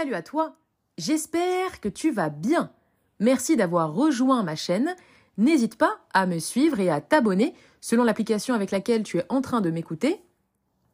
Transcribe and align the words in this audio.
Salut 0.00 0.14
à 0.14 0.22
toi, 0.22 0.56
j'espère 0.96 1.78
que 1.82 1.88
tu 1.90 2.10
vas 2.10 2.30
bien. 2.30 2.70
Merci 3.18 3.54
d'avoir 3.54 3.92
rejoint 3.92 4.42
ma 4.42 4.56
chaîne. 4.56 4.96
N'hésite 5.36 5.76
pas 5.76 5.98
à 6.14 6.24
me 6.24 6.38
suivre 6.38 6.80
et 6.80 6.88
à 6.88 7.02
t'abonner 7.02 7.54
selon 7.82 8.02
l'application 8.02 8.54
avec 8.54 8.70
laquelle 8.70 9.02
tu 9.02 9.18
es 9.18 9.26
en 9.28 9.42
train 9.42 9.60
de 9.60 9.70
m'écouter. 9.70 10.22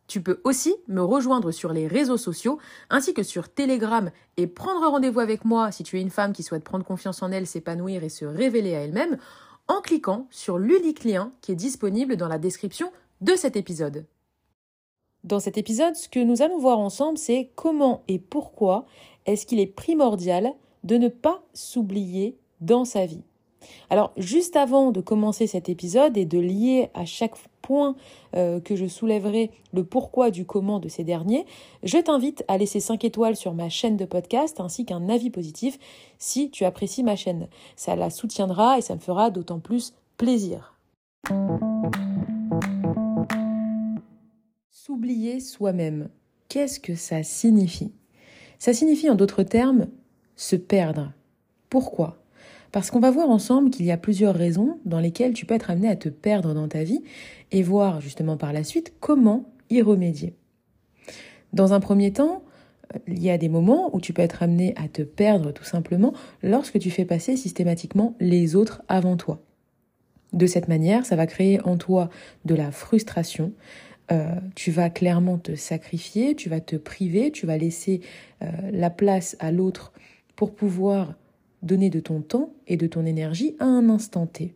Tu 0.09 0.21
peux 0.23 0.41
aussi 0.43 0.75
me 0.89 1.03
rejoindre 1.03 1.53
sur 1.53 1.73
les 1.73 1.87
réseaux 1.87 2.17
sociaux 2.17 2.59
ainsi 2.91 3.15
que 3.15 3.23
sur 3.23 3.49
Telegram 3.49 4.11
et 4.37 4.49
prendre 4.49 4.91
rendez-vous 4.91 5.21
avec 5.21 5.45
moi 5.45 5.71
si 5.71 5.85
tu 5.85 5.99
es 5.99 6.03
une 6.03 6.11
femme 6.11 6.33
qui 6.33 6.43
souhaite 6.43 6.65
prendre 6.65 6.85
confiance 6.85 7.23
en 7.23 7.31
elle, 7.31 7.47
s'épanouir 7.47 8.03
et 8.03 8.09
se 8.09 8.25
révéler 8.25 8.75
à 8.75 8.81
elle-même 8.81 9.19
en 9.69 9.83
cliquant 9.83 10.27
sur 10.33 10.59
l'unique 10.59 11.05
lien 11.05 11.31
qui 11.43 11.53
est 11.53 11.55
disponible 11.55 12.17
dans 12.17 12.27
la 12.27 12.39
description 12.39 12.91
de 13.21 13.37
cet 13.37 13.55
épisode. 13.55 14.05
Dans 15.27 15.41
cet 15.41 15.59
épisode, 15.59 15.97
ce 15.97 16.09
que 16.09 16.21
nous 16.21 16.41
allons 16.41 16.59
voir 16.59 16.79
ensemble, 16.79 17.19
c'est 17.19 17.51
comment 17.57 18.03
et 18.07 18.21
pourquoi 18.21 18.87
est-ce 19.27 19.45
qu'il 19.45 19.59
est 19.59 19.67
primordial 19.67 20.53
de 20.85 20.97
ne 20.97 21.09
pas 21.09 21.43
s'oublier 21.53 22.37
dans 22.61 22.85
sa 22.85 23.07
vie. 23.07 23.25
Alors, 23.91 24.13
juste 24.17 24.55
avant 24.55 24.93
de 24.93 25.01
commencer 25.01 25.49
cet 25.49 25.69
épisode 25.69 26.17
et 26.17 26.27
de 26.27 26.39
lier 26.39 26.91
à 26.95 27.05
chaque 27.05 27.35
point 27.61 27.97
euh, 28.37 28.61
que 28.61 28.77
je 28.77 28.87
soulèverai 28.87 29.51
le 29.73 29.83
pourquoi 29.83 30.31
du 30.31 30.47
comment 30.47 30.79
de 30.79 30.89
ces 30.89 31.03
derniers, 31.03 31.45
je 31.83 31.99
t'invite 31.99 32.45
à 32.47 32.57
laisser 32.57 32.79
5 32.79 33.05
étoiles 33.05 33.35
sur 33.35 33.53
ma 33.53 33.69
chaîne 33.69 33.97
de 33.97 34.05
podcast 34.05 34.61
ainsi 34.61 34.85
qu'un 34.85 35.09
avis 35.09 35.31
positif 35.31 35.77
si 36.21 36.51
tu 36.51 36.65
apprécies 36.65 37.03
ma 37.03 37.17
chaîne. 37.17 37.49
Ça 37.75 37.97
la 37.97 38.11
soutiendra 38.11 38.79
et 38.79 38.83
ça 38.83 38.95
me 38.95 39.01
fera 39.01 39.31
d'autant 39.31 39.59
plus 39.59 39.93
plaisir. 40.17 40.77
S'oublier 44.87 45.41
soi-même, 45.41 46.11
qu'est-ce 46.49 46.79
que 46.79 46.95
ça 46.95 47.25
signifie? 47.25 47.91
Ça 48.61 48.73
signifie 48.73 49.11
en 49.11 49.17
d'autres 49.17 49.43
termes 49.43 49.89
se 50.37 50.55
perdre. 50.55 51.13
Pourquoi? 51.71 52.23
Parce 52.71 52.93
qu'on 52.93 53.01
va 53.01 53.11
voir 53.11 53.29
ensemble 53.29 53.71
qu'il 53.71 53.85
y 53.85 53.91
a 53.91 53.97
plusieurs 53.97 54.37
raisons 54.37 54.79
dans 54.85 55.01
lesquelles 55.01 55.33
tu 55.33 55.45
peux 55.45 55.55
être 55.55 55.71
amené 55.71 55.89
à 55.89 55.97
te 55.97 56.09
perdre 56.09 56.55
dans 56.55 56.69
ta 56.69 56.85
vie 56.85 57.03
et 57.51 57.65
voir 57.65 58.01
justement 58.01 58.37
par 58.37 58.53
la 58.53 58.63
suite 58.63 58.95
comment 59.01 59.51
y 59.71 59.83
remédier. 59.83 60.37
Dans 61.53 61.73
un 61.73 61.81
premier 61.81 62.13
temps, 62.13 62.45
il 63.09 63.21
y 63.21 63.31
a 63.31 63.39
des 63.39 63.49
moments 63.49 63.93
où 63.93 64.01
tu 64.01 64.13
peux 64.13 64.23
être 64.23 64.45
amené 64.45 64.73
à 64.77 64.87
te 64.87 65.03
perdre 65.03 65.51
tout 65.51 65.65
simplement 65.65 66.13
lorsque 66.45 66.79
tu 66.79 66.93
fais 66.93 67.05
passer 67.05 67.37
systématiquement 67.37 68.15
les 68.21 68.55
autres 68.55 68.83
avant 68.87 69.17
toi. 69.17 69.43
De 70.33 70.47
cette 70.47 70.69
manière, 70.69 71.07
ça 71.07 71.17
va 71.17 71.27
créer 71.27 71.61
en 71.63 71.77
toi 71.77 72.09
de 72.45 72.55
la 72.55 72.71
frustration, 72.71 73.53
euh, 74.13 74.35
tu 74.55 74.71
vas 74.71 74.91
clairement 74.91 75.39
te 75.39 75.55
sacrifier, 75.55 76.35
tu 76.35 76.49
vas 76.49 76.61
te 76.61 76.77
priver, 76.77 77.33
tu 77.33 77.47
vas 77.47 77.59
laisser 77.59 78.01
euh, 78.43 78.47
la 78.73 78.91
place 78.91 79.37
à 79.41 79.51
l'autre 79.51 79.93
pour 80.37 80.55
pouvoir 80.55 81.15
donner 81.63 81.91
de 81.91 82.01
ton 82.01 82.21
temps 82.21 82.53
et 82.67 82.77
de 82.77 82.87
ton 82.87 83.05
énergie 83.05 83.57
à 83.59 83.65
un 83.65 83.89
instant 83.89 84.27
T. 84.27 84.55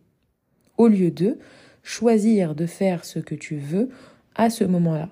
Au 0.77 0.87
lieu 0.87 1.11
de 1.11 1.37
choisir 1.83 2.55
de 2.55 2.65
faire 2.65 3.03
ce 3.05 3.19
que 3.19 3.35
tu 3.35 3.57
veux 3.57 3.89
à 4.35 4.49
ce 4.49 4.63
moment-là. 4.63 5.09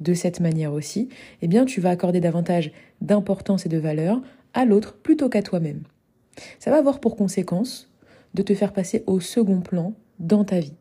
De 0.00 0.12
cette 0.12 0.40
manière 0.40 0.74
aussi, 0.74 1.08
eh 1.40 1.48
bien, 1.48 1.64
tu 1.64 1.80
vas 1.80 1.90
accorder 1.90 2.20
davantage 2.20 2.72
d'importance 3.00 3.64
et 3.64 3.70
de 3.70 3.78
valeur 3.78 4.20
à 4.52 4.66
l'autre 4.66 4.94
plutôt 4.94 5.30
qu'à 5.30 5.42
toi-même. 5.42 5.84
Ça 6.58 6.70
va 6.70 6.76
avoir 6.76 7.00
pour 7.00 7.16
conséquence 7.16 7.90
de 8.34 8.42
te 8.42 8.54
faire 8.54 8.74
passer 8.74 9.02
au 9.06 9.20
second 9.20 9.60
plan 9.60 9.94
dans 10.18 10.44
ta 10.44 10.60
vie. 10.60 10.74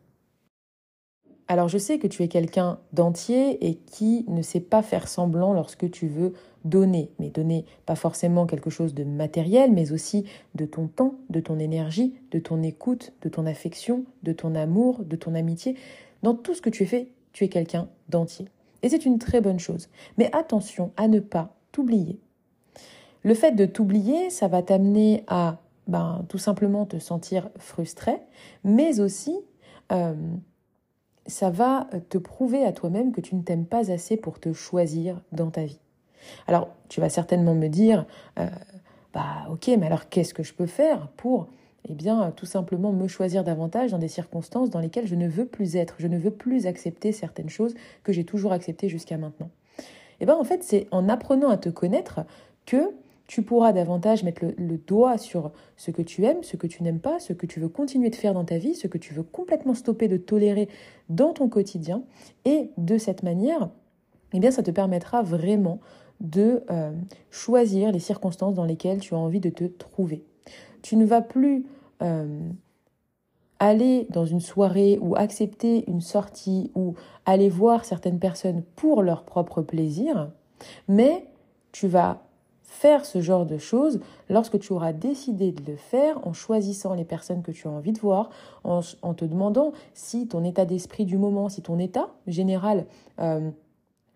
Alors 1.48 1.68
je 1.68 1.78
sais 1.78 2.00
que 2.00 2.08
tu 2.08 2.24
es 2.24 2.28
quelqu'un 2.28 2.80
d'entier 2.92 3.68
et 3.68 3.76
qui 3.76 4.26
ne 4.28 4.42
sait 4.42 4.60
pas 4.60 4.82
faire 4.82 5.08
semblant 5.08 5.54
lorsque 5.54 5.90
tu 5.92 6.08
veux 6.08 6.34
donner, 6.64 7.12
mais 7.20 7.30
donner 7.30 7.66
pas 7.86 7.96
forcément 7.96 8.48
quelque 8.48 8.72
chose 8.72 8.96
de 8.96 9.04
matériel, 9.04 9.72
mais 9.72 9.92
aussi 9.92 10.26
de 10.56 10.66
ton 10.66 10.88
temps, 10.88 11.16
de 11.30 11.40
ton 11.40 11.60
énergie, 11.60 12.16
de 12.32 12.40
ton 12.40 12.64
écoute, 12.64 13.14
de 13.22 13.30
ton 13.30 13.46
affection, 13.46 14.06
de 14.24 14.32
ton 14.32 14.56
amour, 14.56 15.04
de 15.04 15.16
ton 15.16 15.36
amitié. 15.36 15.76
Dans 16.24 16.34
tout 16.34 16.56
ce 16.56 16.64
que 16.64 16.72
tu 16.72 16.88
fais, 16.88 17.12
tu 17.32 17.44
es 17.44 17.50
quelqu'un 17.50 17.90
d'entier. 18.10 18.48
Et 18.82 18.90
c'est 18.90 19.06
une 19.06 19.20
très 19.20 19.40
bonne 19.40 19.60
chose. 19.60 19.90
Mais 20.18 20.36
attention 20.36 20.92
à 20.98 21.08
ne 21.08 21.20
pas 21.20 21.56
t'oublier. 21.72 22.20
Le 23.22 23.36
fait 23.36 23.52
de 23.52 23.66
t'oublier, 23.66 24.32
ça 24.32 24.48
va 24.48 24.64
t'amener 24.64 25.24
à 25.28 25.60
ben, 25.88 26.26
tout 26.28 26.40
simplement 26.40 26.88
te 26.88 26.98
sentir 26.98 27.50
frustré, 27.60 28.18
mais 28.64 29.00
aussi... 29.00 29.36
Euh, 29.92 30.16
ça 31.28 31.50
va 31.50 31.88
te 32.10 32.18
prouver 32.18 32.64
à 32.64 32.72
toi-même 32.72 33.12
que 33.12 33.22
tu 33.22 33.36
ne 33.36 33.42
t'aimes 33.42 33.66
pas 33.66 33.92
assez 33.92 34.18
pour 34.18 34.40
te 34.40 34.54
choisir 34.54 35.22
dans 35.32 35.50
ta 35.50 35.64
vie. 35.64 35.80
Alors, 36.48 36.70
tu 36.90 37.02
vas 37.02 37.10
certainement 37.10 37.56
me 37.56 37.68
dire, 37.68 38.06
euh, 38.40 38.48
bah 39.14 39.48
ok, 39.50 39.70
mais 39.80 39.86
alors 39.86 40.10
qu'est-ce 40.10 40.34
que 40.34 40.44
je 40.44 40.54
peux 40.54 40.66
faire 40.66 41.08
pour, 41.18 41.48
eh 41.88 41.94
bien, 41.94 42.32
tout 42.36 42.46
simplement 42.46 42.92
me 42.92 43.08
choisir 43.08 43.44
davantage 43.44 43.92
dans 43.92 44.00
des 44.00 44.08
circonstances 44.08 44.70
dans 44.70 44.80
lesquelles 44.80 45.08
je 45.08 45.16
ne 45.16 45.28
veux 45.28 45.46
plus 45.46 45.76
être, 45.76 45.96
je 46.00 46.08
ne 46.08 46.18
veux 46.18 46.32
plus 46.32 46.68
accepter 46.68 47.12
certaines 47.12 47.50
choses 47.50 47.76
que 48.04 48.12
j'ai 48.12 48.24
toujours 48.24 48.52
acceptées 48.52 48.90
jusqu'à 48.90 49.18
maintenant. 49.18 49.50
Eh 50.20 50.26
bien, 50.26 50.36
en 50.36 50.44
fait, 50.44 50.64
c'est 50.64 50.88
en 50.92 51.10
apprenant 51.10 51.50
à 51.50 51.58
te 51.58 51.70
connaître 51.70 52.22
que 52.66 52.92
tu 53.28 53.42
pourras 53.42 53.74
davantage 53.74 54.24
mettre 54.24 54.46
le, 54.58 54.78
doigt 54.78 55.18
sur 55.18 55.52
ce 55.78 55.92
que 55.92 56.02
tu 56.02 56.24
aimes, 56.26 56.44
ce 56.44 56.58
que 56.58 56.68
tu 56.68 56.84
n'aimes 56.84 57.00
pas, 57.00 57.20
ce 57.20 57.34
que 57.34 57.46
tu 57.46 57.60
veux 57.60 57.70
continuer 57.70 58.10
de 58.10 58.16
faire 58.16 58.34
dans 58.34 58.46
ta 58.46 58.58
vie, 58.58 58.76
ce 58.76 58.88
que 58.88 58.98
tu 58.98 59.14
veux 59.14 59.24
complètement 59.24 59.74
stopper 59.74 60.08
de 60.08 60.18
tolérer 60.18 60.70
dans 61.10 61.34
ton 61.34 61.50
quotidien. 61.50 62.04
Et 62.46 62.70
de 62.78 62.98
cette 62.98 63.24
manière, 63.24 63.70
eh 64.34 64.40
bien, 64.40 64.52
ça 64.52 64.64
te 64.64 64.72
permettra 64.72 65.24
vraiment 65.24 65.80
de 66.22 66.64
euh, 66.70 66.92
choisir 67.32 67.92
les 67.92 68.00
circonstances 68.00 68.54
dans 68.54 68.66
lesquelles 68.66 69.00
tu 69.00 69.16
as 69.16 69.18
envie 69.18 69.40
de 69.40 69.50
te 69.50 69.66
trouver. 69.66 70.24
Tu 70.82 70.96
ne 70.96 71.06
vas 71.06 71.22
plus 71.22 71.66
euh, 72.02 72.40
aller 73.60 74.08
dans 74.12 74.26
une 74.26 74.40
soirée 74.40 75.00
ou 75.02 75.16
accepter 75.16 75.90
une 75.90 76.02
sortie 76.02 76.72
ou 76.76 76.94
aller 77.26 77.50
voir 77.50 77.86
certaines 77.86 78.20
personnes 78.20 78.64
pour 78.76 79.02
leur 79.02 79.24
propre 79.24 79.62
plaisir, 79.62 80.30
mais 80.88 81.26
tu 81.72 81.88
vas 81.88 82.22
faire 82.66 83.06
ce 83.06 83.22
genre 83.22 83.46
de 83.46 83.58
choses 83.58 84.00
lorsque 84.30 84.60
tu 84.60 84.74
auras 84.74 84.92
décidé 84.92 85.52
de 85.52 85.72
le 85.72 85.78
faire 85.78 86.20
en 86.28 86.34
choisissant 86.34 86.94
les 86.94 87.06
personnes 87.06 87.42
que 87.42 87.52
tu 87.52 87.68
as 87.68 87.72
envie 87.72 87.94
de 87.94 88.00
voir, 88.00 88.30
en, 88.64 88.82
te 88.82 89.26
demandant 89.26 89.72
si 89.94 90.28
ton 90.28 90.44
état 90.44 90.66
d'esprit 90.66 91.06
du 91.06 91.18
moment, 91.18 91.48
si 91.48 91.62
ton 91.62 91.80
état 91.80 92.10
général 92.28 92.86
euh, 93.22 93.50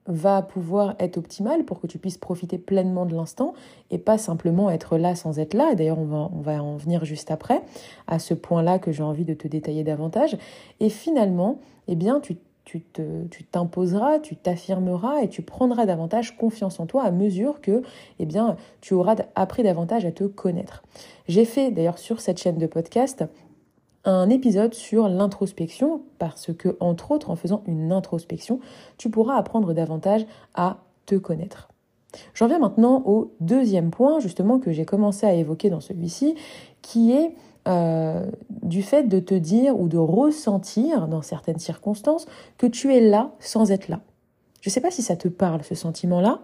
va 0.08 0.42
pouvoir 0.42 0.96
être 1.00 1.18
optimal 1.18 1.64
pour 1.64 1.80
que 1.80 1.88
tu 1.88 2.00
puisses 2.00 2.18
profiter 2.18 2.58
pleinement 2.58 3.06
de 3.06 3.16
l'instant 3.16 3.54
et 3.92 4.00
pas 4.00 4.18
simplement 4.18 4.70
être 4.72 4.98
là 4.98 5.16
sans 5.16 5.38
être 5.38 5.54
là. 5.54 5.76
D'ailleurs, 5.76 6.00
on 6.00 6.06
va, 6.06 6.30
on 6.34 6.42
va 6.42 6.64
en 6.64 6.78
venir 6.78 7.06
juste 7.06 7.30
après 7.30 7.62
à 8.08 8.18
ce 8.18 8.34
point-là 8.34 8.80
que 8.80 8.92
j'ai 8.92 9.04
envie 9.04 9.26
de 9.26 9.36
te 9.36 9.48
détailler 9.48 9.84
davantage. 9.84 10.36
Et 10.80 10.90
finalement, 10.90 11.60
eh 11.88 11.96
bien, 11.96 12.20
tu 12.20 12.38
tu 12.70 13.44
t'imposeras, 13.44 14.20
tu 14.20 14.36
t'affirmeras 14.36 15.22
et 15.22 15.30
tu 15.30 15.42
prendras 15.42 15.86
davantage 15.86 16.38
confiance 16.38 16.80
en 16.80 16.86
toi 16.86 17.04
à 17.04 17.12
mesure 17.12 17.62
que 17.62 17.82
eh 18.20 18.26
bien, 18.26 18.58
tu 18.82 18.94
auras 18.94 19.16
appris 19.36 19.64
davantage 19.64 20.06
à 20.06 20.12
te 20.12 20.24
connaître. 20.24 20.84
J'ai 21.28 21.46
fait 21.46 21.72
d'ailleurs 21.72 21.98
sur 21.98 22.22
cette 22.22 22.40
chaîne 22.40 22.58
de 22.58 22.68
podcast 22.68 23.26
un 24.06 24.30
épisode 24.30 24.74
sur 24.74 25.10
l'introspection 25.10 26.02
parce 26.20 26.54
que, 26.54 26.78
entre 26.80 27.12
autres, 27.12 27.30
en 27.30 27.36
faisant 27.36 27.64
une 27.68 27.92
introspection, 27.92 28.60
tu 28.98 29.10
pourras 29.10 29.36
apprendre 29.36 29.74
davantage 29.74 30.26
à 30.54 30.78
te 31.06 31.16
connaître. 31.16 31.70
J'en 32.34 32.48
viens 32.48 32.60
maintenant 32.60 33.04
au 33.06 33.34
deuxième 33.40 33.92
point, 33.92 34.20
justement, 34.20 34.60
que 34.60 34.72
j'ai 34.72 34.86
commencé 34.86 35.28
à 35.28 35.34
évoquer 35.34 35.70
dans 35.70 35.80
celui-ci, 35.80 36.36
qui 36.82 37.12
est 37.12 37.36
euh, 37.70 38.26
du 38.64 38.82
fait 38.82 39.04
de 39.04 39.20
te 39.20 39.36
dire 39.36 39.80
ou 39.80 39.88
de 39.88 39.98
ressentir 39.98 41.08
dans 41.08 41.22
certaines 41.22 41.60
circonstances 41.60 42.26
que 42.58 42.68
tu 42.68 42.94
es 42.94 43.02
là 43.02 43.32
sans 43.40 43.72
être 43.72 43.88
là. 43.88 44.02
Je 44.62 44.70
ne 44.70 44.72
sais 44.72 44.82
pas 44.82 44.92
si 44.92 45.02
ça 45.02 45.16
te 45.16 45.28
parle, 45.28 45.64
ce 45.64 45.76
sentiment-là. 45.76 46.42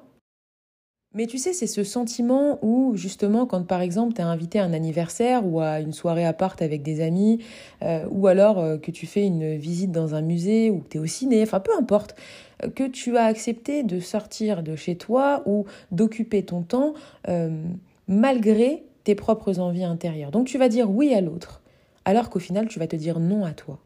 Mais 1.13 1.27
tu 1.27 1.37
sais, 1.37 1.53
c'est 1.53 1.67
ce 1.67 1.83
sentiment 1.83 2.59
où, 2.61 2.95
justement, 2.95 3.45
quand 3.45 3.65
par 3.65 3.81
exemple 3.81 4.13
tu 4.13 4.21
es 4.21 4.23
invité 4.23 4.59
à 4.59 4.65
un 4.65 4.73
anniversaire 4.73 5.45
ou 5.45 5.61
à 5.61 5.79
une 5.79 5.93
soirée 5.93 6.25
à 6.25 6.33
part 6.33 6.57
avec 6.59 6.83
des 6.83 7.01
amis, 7.01 7.39
euh, 7.83 8.05
ou 8.11 8.27
alors 8.27 8.59
euh, 8.59 8.77
que 8.77 8.91
tu 8.91 9.07
fais 9.07 9.25
une 9.25 9.55
visite 9.55 9.91
dans 9.91 10.13
un 10.13 10.21
musée 10.21 10.69
ou 10.69 10.79
que 10.79 10.89
tu 10.89 10.97
es 10.97 10.99
au 10.99 11.05
ciné, 11.05 11.41
enfin 11.41 11.59
peu 11.59 11.71
importe, 11.77 12.15
que 12.75 12.87
tu 12.87 13.17
as 13.17 13.25
accepté 13.25 13.83
de 13.83 13.99
sortir 13.99 14.61
de 14.61 14.75
chez 14.75 14.95
toi 14.95 15.41
ou 15.45 15.65
d'occuper 15.91 16.43
ton 16.43 16.61
temps 16.61 16.93
malgré 18.07 18.83
tes 19.05 19.15
propres 19.15 19.59
envies 19.59 19.85
intérieures. 19.85 20.31
Donc 20.31 20.47
tu 20.47 20.57
vas 20.57 20.67
dire 20.67 20.91
oui 20.91 21.13
à 21.13 21.21
l'autre, 21.21 21.61
alors 22.03 22.29
qu'au 22.29 22.39
final 22.39 22.67
tu 22.67 22.79
vas 22.79 22.87
te 22.87 22.97
dire 22.97 23.21
non 23.21 23.45
à 23.45 23.53
toi. 23.53 23.79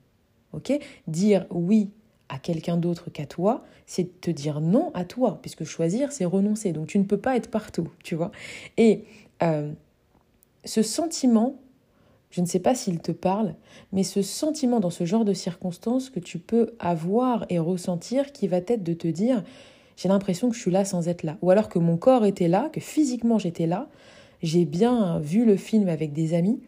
Ok? 0.54 0.74
Dire 1.08 1.46
oui 1.52 1.92
à 2.30 2.40
quelqu'un 2.40 2.78
d'autre 2.78 3.10
qu'à 3.10 3.26
toi, 3.26 3.64
c'est 3.86 4.22
te 4.22 4.32
dire 4.32 4.62
non 4.62 4.92
à 4.94 5.04
toi, 5.04 5.40
puisque 5.42 5.64
choisir, 5.64 6.12
c'est 6.12 6.26
renoncer. 6.26 6.72
Donc 6.72 6.88
tu 6.88 7.00
ne 7.00 7.04
peux 7.04 7.18
pas 7.18 7.36
être 7.36 7.50
partout, 7.50 7.90
tu 8.04 8.16
vois? 8.16 8.32
Et 8.78 9.04
euh, 9.44 9.72
ce 10.64 10.82
sentiment, 10.82 11.56
je 12.30 12.42
ne 12.42 12.46
sais 12.46 12.60
pas 12.60 12.76
s'il 12.76 13.00
te 13.00 13.12
parle, 13.12 13.56
mais 13.92 14.04
ce 14.04 14.22
sentiment 14.22 14.80
dans 14.80 14.92
ce 14.92 15.06
genre 15.06 15.26
de 15.26 15.34
circonstances 15.34 16.10
que 16.10 16.20
tu 16.20 16.38
peux 16.38 16.72
avoir 16.80 17.46
et 17.50 17.60
ressentir 17.60 18.32
qui 18.32 18.48
va 18.48 18.58
être 18.58 18.84
de 18.84 18.94
te 18.94 19.08
dire, 19.08 19.44
j'ai 19.98 20.08
l'impression 20.08 20.50
que 20.50 20.56
je 20.56 20.62
suis 20.62 20.72
là 20.72 20.86
sans 20.86 21.08
être 21.10 21.24
là. 21.24 21.38
Ou 21.42 21.50
alors 21.50 21.68
que 21.68 21.80
mon 21.80 21.98
corps 21.98 22.26
était 22.26 22.48
là, 22.48 22.70
que 22.72 22.80
physiquement 22.80 23.40
j'étais 23.40 23.68
là, 23.68 23.90
j'ai 24.42 24.66
bien 24.66 25.20
vu 25.20 25.46
le 25.46 25.56
film 25.56 25.90
avec 25.90 26.14
des 26.14 26.34
amis, 26.34 26.60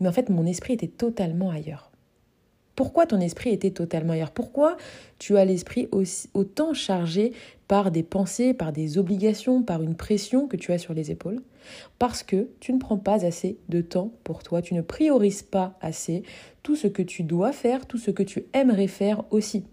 mais 0.00 0.08
en 0.08 0.12
fait 0.12 0.28
mon 0.28 0.46
esprit 0.46 0.74
était 0.74 0.88
totalement 0.88 1.50
ailleurs. 1.50 1.90
Pourquoi 2.76 3.06
ton 3.06 3.20
esprit 3.20 3.50
était 3.50 3.70
totalement 3.70 4.14
ailleurs? 4.14 4.32
Pourquoi 4.32 4.76
tu 5.18 5.36
as 5.36 5.44
l'esprit 5.44 5.88
autant 6.34 6.74
chargé 6.74 7.32
par 7.68 7.92
des 7.92 8.02
pensées, 8.02 8.52
par 8.52 8.72
des 8.72 8.98
obligations, 8.98 9.62
par 9.62 9.80
une 9.80 9.94
pression 9.94 10.48
que 10.48 10.56
tu 10.56 10.72
as 10.72 10.78
sur 10.78 10.92
les 10.92 11.12
épaules? 11.12 11.40
Parce 12.00 12.24
que 12.24 12.48
tu 12.58 12.72
ne 12.72 12.78
prends 12.78 12.98
pas 12.98 13.24
assez 13.24 13.58
de 13.68 13.80
temps 13.80 14.10
pour 14.24 14.42
toi, 14.42 14.60
tu 14.60 14.74
ne 14.74 14.80
priorises 14.80 15.42
pas 15.42 15.78
assez 15.80 16.24
tout 16.62 16.74
ce 16.74 16.88
que 16.88 17.02
tu 17.02 17.22
dois 17.22 17.52
faire, 17.52 17.86
tout 17.86 17.98
ce 17.98 18.10
que 18.10 18.24
tu 18.24 18.44
aimerais 18.52 18.88
faire 18.88 19.22
aussi. 19.30 19.64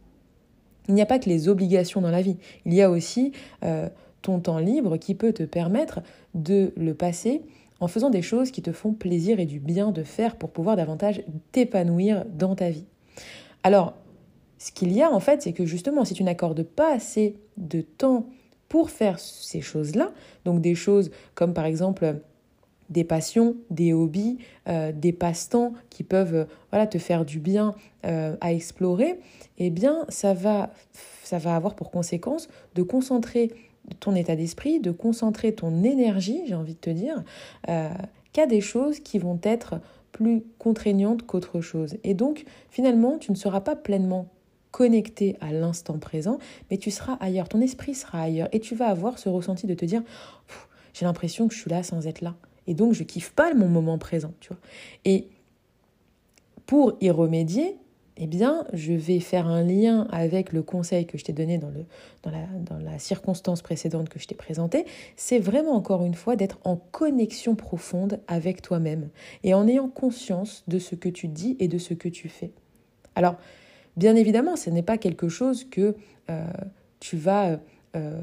Il 0.87 0.93
n'y 0.93 1.01
a 1.01 1.07
pas 1.07 1.19
que 1.19 1.29
les 1.29 1.47
obligations 1.47 2.01
dans 2.01 2.11
la 2.11 2.21
vie, 2.21 2.37
il 2.65 2.73
y 2.73 2.81
a 2.81 2.91
aussi 2.91 3.31
euh, 3.63 3.89
ton 4.21 4.39
temps 4.39 4.59
libre 4.59 4.97
qui 4.97 5.15
peut 5.15 5.33
te 5.33 5.43
permettre 5.43 6.01
de 6.33 6.73
le 6.77 6.93
passer 6.93 7.41
en 7.79 7.87
faisant 7.87 8.09
des 8.09 8.21
choses 8.21 8.51
qui 8.51 8.61
te 8.61 8.71
font 8.71 8.93
plaisir 8.93 9.39
et 9.39 9.45
du 9.45 9.59
bien 9.59 9.91
de 9.91 10.03
faire 10.03 10.35
pour 10.35 10.51
pouvoir 10.51 10.75
davantage 10.75 11.23
t'épanouir 11.51 12.25
dans 12.25 12.55
ta 12.55 12.69
vie. 12.69 12.85
Alors, 13.63 13.93
ce 14.59 14.71
qu'il 14.71 14.91
y 14.91 15.01
a 15.01 15.11
en 15.11 15.19
fait, 15.19 15.41
c'est 15.41 15.53
que 15.53 15.65
justement, 15.65 16.05
si 16.05 16.13
tu 16.13 16.23
n'accordes 16.23 16.63
pas 16.63 16.93
assez 16.93 17.35
de 17.57 17.81
temps 17.81 18.27
pour 18.69 18.91
faire 18.91 19.19
ces 19.19 19.61
choses-là, 19.61 20.11
donc 20.45 20.61
des 20.61 20.75
choses 20.75 21.11
comme 21.33 21.53
par 21.53 21.65
exemple 21.65 22.21
des 22.91 23.03
passions, 23.03 23.55
des 23.69 23.93
hobbies, 23.93 24.37
euh, 24.67 24.91
des 24.91 25.13
passe-temps 25.13 25.73
qui 25.89 26.03
peuvent 26.03 26.35
euh, 26.35 26.45
voilà, 26.71 26.85
te 26.85 26.97
faire 26.97 27.25
du 27.25 27.39
bien 27.39 27.73
euh, 28.05 28.35
à 28.41 28.53
explorer, 28.53 29.19
eh 29.57 29.69
bien, 29.69 30.05
ça 30.09 30.33
va, 30.33 30.71
ça 31.23 31.37
va 31.37 31.55
avoir 31.55 31.75
pour 31.75 31.89
conséquence 31.89 32.49
de 32.75 32.83
concentrer 32.83 33.51
ton 33.99 34.15
état 34.15 34.35
d'esprit, 34.35 34.79
de 34.79 34.91
concentrer 34.91 35.53
ton 35.53 35.83
énergie, 35.83 36.41
j'ai 36.47 36.55
envie 36.55 36.75
de 36.75 36.79
te 36.79 36.89
dire, 36.89 37.23
qu'à 38.33 38.45
des 38.47 38.61
choses 38.61 38.99
qui 38.99 39.19
vont 39.19 39.39
être 39.43 39.79
plus 40.11 40.43
contraignantes 40.59 41.25
qu'autre 41.25 41.61
chose. 41.61 41.97
Et 42.03 42.13
donc, 42.13 42.45
finalement, 42.69 43.17
tu 43.17 43.31
ne 43.31 43.37
seras 43.37 43.61
pas 43.61 43.75
pleinement 43.75 44.27
connecté 44.71 45.35
à 45.41 45.51
l'instant 45.51 45.97
présent, 45.97 46.37
mais 46.69 46.77
tu 46.77 46.91
seras 46.91 47.15
ailleurs, 47.15 47.49
ton 47.49 47.59
esprit 47.59 47.93
sera 47.93 48.21
ailleurs, 48.21 48.47
et 48.51 48.59
tu 48.59 48.75
vas 48.75 48.87
avoir 48.87 49.19
ce 49.19 49.29
ressenti 49.29 49.67
de 49.67 49.73
te 49.73 49.85
dire, 49.85 50.01
j'ai 50.93 51.05
l'impression 51.05 51.47
que 51.47 51.53
je 51.53 51.59
suis 51.59 51.69
là 51.69 51.83
sans 51.83 52.07
être 52.07 52.21
là. 52.21 52.35
Et 52.67 52.73
donc, 52.73 52.93
je 52.93 53.03
kiffe 53.03 53.31
pas 53.31 53.53
mon 53.53 53.67
moment 53.67 53.97
présent, 53.97 54.33
tu 54.39 54.49
vois. 54.49 54.59
Et 55.03 55.27
pour 56.65 56.93
y 57.01 57.09
remédier, 57.09 57.75
eh 58.23 58.27
bien, 58.27 58.65
je 58.71 58.93
vais 58.93 59.19
faire 59.19 59.47
un 59.47 59.63
lien 59.63 60.07
avec 60.11 60.53
le 60.53 60.61
conseil 60.61 61.07
que 61.07 61.17
je 61.17 61.23
t'ai 61.23 61.33
donné 61.33 61.57
dans, 61.57 61.71
la, 62.29 62.99
circonstance 62.99 63.63
précédente 63.63 64.09
que 64.09 64.19
je 64.19 64.27
t'ai 64.27 64.35
présentée. 64.35 64.85
C'est 65.15 65.39
vraiment, 65.39 65.71
encore 65.71 66.05
une 66.05 66.13
fois, 66.13 66.35
d'être 66.35 66.59
en 66.63 66.75
connexion 66.75 67.55
profonde 67.55 68.19
avec 68.27 68.61
toi-même 68.61 69.09
et 69.43 69.55
en 69.55 69.67
ayant 69.67 69.87
conscience 69.87 70.63
de 70.67 70.77
ce 70.77 70.93
que 70.93 71.09
tu 71.09 71.27
dis 71.27 71.57
et 71.59 71.67
de 71.67 71.79
ce 71.79 71.95
que 71.95 72.09
tu 72.09 72.29
fais. 72.29 72.51
Alors, 73.15 73.37
bien 73.97 74.15
évidemment, 74.15 74.55
ce 74.55 74.69
n'est 74.69 74.83
pas 74.83 74.99
quelque 74.99 75.27
chose 75.27 75.63
que 75.67 75.95
euh, 76.29 76.45
tu 76.99 77.17
vas 77.17 77.59
euh, 77.95 78.21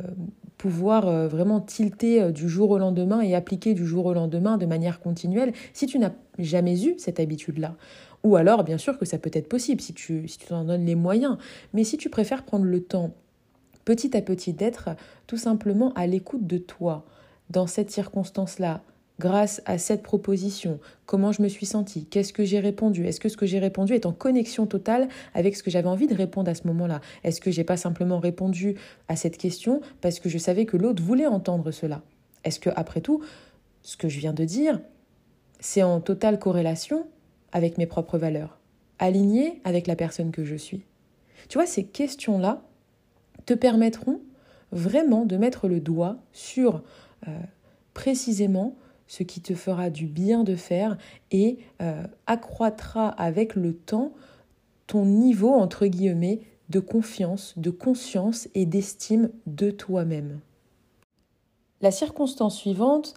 pouvoir 0.58 1.08
euh, 1.08 1.26
vraiment 1.26 1.60
tilter 1.60 2.30
du 2.30 2.48
jour 2.48 2.70
au 2.70 2.78
lendemain 2.78 3.20
et 3.20 3.34
appliquer 3.34 3.74
du 3.74 3.84
jour 3.84 4.06
au 4.06 4.14
lendemain 4.14 4.58
de 4.58 4.66
manière 4.66 5.00
continuelle 5.00 5.52
si 5.72 5.86
tu 5.86 5.98
n'as 5.98 6.12
jamais 6.38 6.84
eu 6.84 6.94
cette 6.98 7.18
habitude-là. 7.18 7.74
Ou 8.24 8.36
alors, 8.36 8.64
bien 8.64 8.78
sûr 8.78 8.98
que 8.98 9.04
ça 9.04 9.18
peut 9.18 9.30
être 9.32 9.48
possible 9.48 9.80
si 9.80 9.94
tu 9.94 10.26
si 10.28 10.38
tu 10.38 10.46
t'en 10.46 10.64
donnes 10.64 10.86
les 10.86 10.94
moyens. 10.94 11.38
Mais 11.72 11.84
si 11.84 11.96
tu 11.96 12.10
préfères 12.10 12.44
prendre 12.44 12.64
le 12.64 12.82
temps 12.82 13.14
petit 13.84 14.16
à 14.16 14.22
petit 14.22 14.52
d'être 14.52 14.90
tout 15.26 15.36
simplement 15.36 15.92
à 15.94 16.06
l'écoute 16.06 16.46
de 16.46 16.58
toi 16.58 17.06
dans 17.50 17.66
cette 17.66 17.90
circonstance-là, 17.90 18.82
grâce 19.18 19.62
à 19.64 19.78
cette 19.78 20.02
proposition, 20.02 20.78
comment 21.06 21.32
je 21.32 21.42
me 21.42 21.48
suis 21.48 21.66
sentie, 21.66 22.04
qu'est-ce 22.04 22.32
que 22.32 22.44
j'ai 22.44 22.60
répondu, 22.60 23.06
est-ce 23.06 23.20
que 23.20 23.28
ce 23.28 23.36
que 23.36 23.46
j'ai 23.46 23.58
répondu 23.58 23.94
est 23.94 24.06
en 24.06 24.12
connexion 24.12 24.66
totale 24.66 25.08
avec 25.34 25.56
ce 25.56 25.62
que 25.62 25.70
j'avais 25.70 25.88
envie 25.88 26.06
de 26.06 26.14
répondre 26.14 26.50
à 26.50 26.54
ce 26.54 26.66
moment-là, 26.66 27.00
est-ce 27.24 27.40
que 27.40 27.50
j'ai 27.50 27.64
pas 27.64 27.76
simplement 27.76 28.18
répondu 28.18 28.76
à 29.08 29.16
cette 29.16 29.38
question 29.38 29.80
parce 30.00 30.20
que 30.20 30.28
je 30.28 30.38
savais 30.38 30.66
que 30.66 30.76
l'autre 30.76 31.02
voulait 31.02 31.26
entendre 31.26 31.70
cela, 31.70 32.02
est-ce 32.44 32.60
que 32.60 32.70
après 32.76 33.00
tout, 33.00 33.22
ce 33.82 33.96
que 33.96 34.08
je 34.08 34.20
viens 34.20 34.32
de 34.32 34.44
dire, 34.44 34.80
c'est 35.60 35.82
en 35.82 36.00
totale 36.00 36.38
corrélation 36.38 37.06
avec 37.52 37.78
mes 37.78 37.86
propres 37.86 38.18
valeurs, 38.18 38.58
aligné 38.98 39.60
avec 39.64 39.86
la 39.86 39.96
personne 39.96 40.30
que 40.30 40.44
je 40.44 40.56
suis. 40.56 40.84
Tu 41.48 41.58
vois, 41.58 41.66
ces 41.66 41.84
questions-là 41.84 42.62
te 43.46 43.54
permettront 43.54 44.20
vraiment 44.72 45.24
de 45.24 45.36
mettre 45.36 45.68
le 45.68 45.80
doigt 45.80 46.16
sur 46.32 46.82
euh, 47.26 47.38
précisément 47.94 48.76
ce 49.06 49.22
qui 49.22 49.40
te 49.40 49.54
fera 49.54 49.90
du 49.90 50.06
bien 50.06 50.44
de 50.44 50.54
faire 50.54 50.98
et 51.30 51.58
euh, 51.80 52.02
accroîtra 52.26 53.08
avec 53.08 53.54
le 53.54 53.74
temps 53.74 54.12
ton 54.86 55.04
niveau, 55.04 55.52
entre 55.52 55.86
guillemets, 55.86 56.40
de 56.68 56.80
confiance, 56.80 57.54
de 57.56 57.70
conscience 57.70 58.48
et 58.54 58.66
d'estime 58.66 59.30
de 59.46 59.70
toi-même. 59.70 60.40
La 61.80 61.90
circonstance 61.90 62.56
suivante 62.56 63.14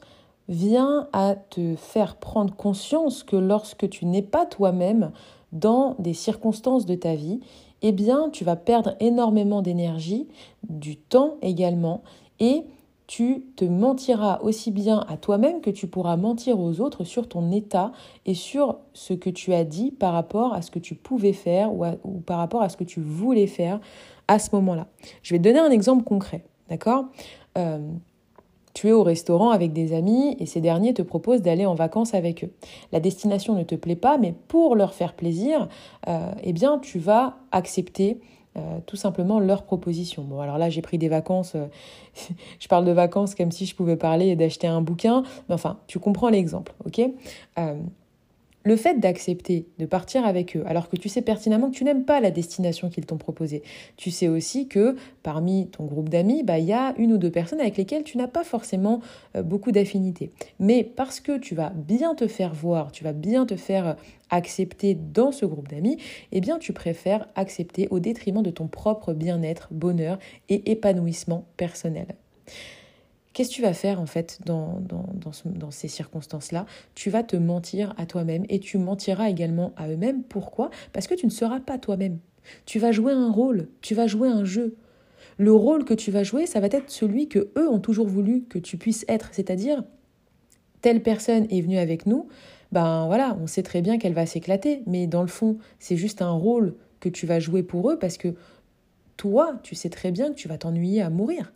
vient 0.50 1.08
à 1.14 1.36
te 1.36 1.76
faire 1.76 2.18
prendre 2.18 2.56
conscience 2.56 3.24
que 3.24 3.36
lorsque 3.36 3.90
tu 3.90 4.06
n'es 4.06 4.22
pas 4.22 4.46
toi-même 4.46 5.12
dans 5.52 5.96
des 6.00 6.14
circonstances 6.14 6.86
de 6.86 6.96
ta 6.96 7.16
vie, 7.16 7.40
eh 7.82 7.92
bien, 7.92 8.30
tu 8.30 8.44
vas 8.44 8.56
perdre 8.56 8.96
énormément 9.00 9.62
d'énergie, 9.62 10.28
du 10.70 10.98
temps 10.98 11.36
également, 11.42 12.04
et 12.40 12.64
tu 13.08 13.44
te 13.58 13.66
mentiras 13.66 14.40
aussi 14.42 14.72
bien 14.72 15.04
à 15.10 15.18
toi-même 15.18 15.60
que 15.60 15.70
tu 15.70 15.88
pourras 15.88 16.16
mentir 16.16 16.60
aux 16.60 16.80
autres 16.80 17.04
sur 17.04 17.28
ton 17.28 17.52
état 17.52 17.92
et 18.26 18.34
sur 18.34 18.78
ce 18.94 19.14
que 19.14 19.30
tu 19.30 19.54
as 19.54 19.66
dit 19.66 19.92
par 19.92 20.14
rapport 20.14 20.54
à 20.54 20.62
ce 20.62 20.72
que 20.72 20.80
tu 20.80 20.96
pouvais 20.96 21.34
faire 21.34 21.74
ou, 21.74 22.22
par 22.26 22.38
rapport 22.38 22.62
à 22.62 22.70
ce 22.70 22.78
que 22.78 22.86
tu 22.86 23.02
voulais 23.02 23.48
faire 23.48 23.82
à 24.30 24.40
ce 24.40 24.56
moment-là. 24.56 24.88
Je 25.24 25.34
vais 25.34 25.40
te 25.40 25.44
donner 25.44 25.60
un 25.60 25.72
exemple 25.72 26.06
concret, 26.06 26.46
d'accord? 26.70 27.06
Euh, 27.58 27.80
tu 28.74 28.90
es 28.90 28.92
au 28.92 29.04
restaurant 29.04 29.52
avec 29.52 29.74
des 29.74 29.94
amis 29.94 30.36
et 30.40 30.46
ces 30.46 30.62
derniers 30.62 30.94
te 30.94 31.02
proposent 31.02 31.42
d'aller 31.42 31.66
en 31.66 31.76
vacances 31.76 32.14
avec 32.14 32.44
eux. 32.44 32.52
La 32.92 33.00
destination 33.00 33.56
ne 33.56 33.64
te 33.64 33.76
plaît 33.76 33.96
pas, 33.96 34.18
mais 34.18 34.34
pour 34.48 34.76
leur 34.76 34.94
faire 34.94 35.14
plaisir, 35.14 35.68
euh, 36.08 36.32
eh 36.44 36.54
bien, 36.54 36.80
tu 36.80 37.00
vas 37.00 37.38
accepter 37.52 38.20
euh, 38.58 38.80
tout 38.86 38.98
simplement 38.98 39.40
leur 39.40 39.64
proposition. 39.64 40.24
Bon, 40.24 40.42
alors 40.42 40.58
là, 40.58 40.70
j'ai 40.70 40.82
pris 40.82 40.98
des 40.98 41.08
vacances, 41.08 41.54
euh, 41.56 41.68
je 42.60 42.68
parle 42.68 42.86
de 42.86 42.92
vacances 42.92 43.36
comme 43.36 43.52
si 43.52 43.66
je 43.66 43.76
pouvais 43.76 43.96
parler 43.96 44.28
et 44.28 44.36
d'acheter 44.36 44.68
un 44.68 44.82
bouquin, 44.82 45.24
mais 45.48 45.56
enfin, 45.56 45.80
tu 45.88 46.00
comprends 46.00 46.30
l'exemple, 46.30 46.74
ok? 46.86 47.02
Le 48.64 48.76
fait 48.76 49.00
d'accepter 49.00 49.68
de 49.80 49.86
partir 49.86 50.26
avec 50.26 50.56
eux, 50.56 50.64
alors 50.66 50.90
que 50.90 50.96
tu 50.96 51.10
sais 51.10 51.22
pertinemment 51.22 51.70
que 51.70 51.76
tu 51.76 51.84
n'aimes 51.84 52.06
pas 52.06 52.20
la 52.20 52.32
destination 52.32 52.90
qu'ils 52.90 53.06
t'ont 53.06 53.18
proposée, 53.18 53.64
tu 53.98 54.12
sais 54.12 54.28
aussi 54.28 54.68
que 54.68 54.96
parmi 55.24 55.68
ton 55.68 55.86
groupe 55.86 56.10
d'amis, 56.10 56.44
bah, 56.44 56.60
il 56.60 56.66
y 56.66 56.74
a 56.74 56.94
une 56.98 57.14
ou 57.14 57.18
deux 57.18 57.32
personnes 57.32 57.60
avec 57.60 57.78
lesquelles 57.78 58.04
tu 58.04 58.18
n'as 58.18 58.28
pas 58.28 58.44
forcément 58.44 59.02
euh, 59.36 59.44
beaucoup 59.44 59.72
d'affinité. 59.72 60.32
Mais 60.60 60.84
parce 60.84 61.20
que 61.20 61.38
tu 61.38 61.56
vas 61.56 61.70
bien 61.70 62.16
te 62.16 62.28
faire 62.28 62.54
voir, 62.54 62.92
tu 62.92 63.04
vas 63.04 63.14
bien 63.14 63.46
te 63.46 63.56
faire 63.56 63.88
euh, 63.88 63.94
accepter 64.30 64.96
dans 64.96 65.32
ce 65.32 65.46
groupe 65.46 65.68
d'amis, 65.68 65.98
eh 66.32 66.42
bien 66.42 66.58
tu 66.58 66.74
préfères 66.74 67.28
accepter 67.36 67.88
au 67.90 68.00
détriment 68.00 68.42
de 68.42 68.52
ton 68.52 68.68
propre 68.68 69.14
bien-être, 69.14 69.68
bonheur 69.72 70.20
et 70.50 70.72
épanouissement 70.72 71.46
personnel. 71.58 72.08
Qu'est-ce 73.34 73.50
que 73.50 73.56
tu 73.56 73.62
vas 73.62 73.74
faire 73.74 74.02
en 74.02 74.06
fait 74.06 74.40
dans, 74.46 74.82
dans, 74.82 75.72
ces 75.72 75.88
circonstances-là? 75.88 76.66
Tu 76.96 77.10
vas 77.10 77.24
te 77.24 77.38
mentir 77.38 77.94
à 77.98 78.06
toi-même 78.06 78.46
et 78.50 78.60
tu 78.60 78.78
mentiras 78.78 79.30
également 79.30 79.74
à 79.78 79.88
eux-mêmes. 79.88 80.24
Pourquoi? 80.24 80.70
Parce 80.92 81.08
que 81.08 81.16
tu 81.16 81.26
ne 81.26 81.32
seras 81.32 81.62
pas 81.62 81.78
toi-même. 81.78 82.20
Tu 82.66 82.80
vas 82.80 82.92
jouer 82.92 83.14
un 83.14 83.32
rôle, 83.32 83.70
tu 83.82 83.96
vas 83.96 84.08
jouer 84.08 84.28
un 84.28 84.44
jeu. 84.44 84.76
Le 85.38 85.54
rôle 85.54 85.86
que 85.86 85.94
tu 85.94 86.12
vas 86.12 86.24
jouer, 86.24 86.46
ça 86.46 86.60
va 86.60 86.68
être 86.68 86.90
celui 86.90 87.30
que 87.30 87.52
eux 87.58 87.70
ont 87.70 87.80
toujours 87.80 88.08
voulu 88.08 88.44
que 88.44 88.60
tu 88.60 88.78
puisses 88.78 89.06
être, 89.08 89.30
c'est-à-dire 89.32 89.84
telle 90.82 91.02
personne 91.02 91.46
est 91.50 91.62
venue 91.62 91.78
avec 91.78 92.06
nous, 92.06 92.28
ben 92.72 93.06
voilà, 93.06 93.38
on 93.42 93.48
sait 93.48 93.64
très 93.64 93.82
bien 93.82 93.98
qu'elle 93.98 94.14
va 94.14 94.26
s'éclater, 94.26 94.82
mais 94.88 95.08
dans 95.08 95.22
le 95.22 95.28
fond, 95.28 95.58
c'est 95.80 95.98
juste 95.98 96.22
un 96.22 96.32
rôle 96.32 96.76
que 97.00 97.10
tu 97.10 97.26
vas 97.26 97.40
jouer 97.40 97.64
pour 97.64 97.90
eux 97.92 98.00
parce 98.00 98.18
que 98.18 98.36
toi, 99.18 99.60
tu 99.64 99.76
sais 99.76 99.90
très 99.90 100.12
bien 100.12 100.30
que 100.30 100.36
tu 100.36 100.48
vas 100.48 100.58
t'ennuyer 100.58 101.02
à 101.02 101.10
mourir 101.10 101.54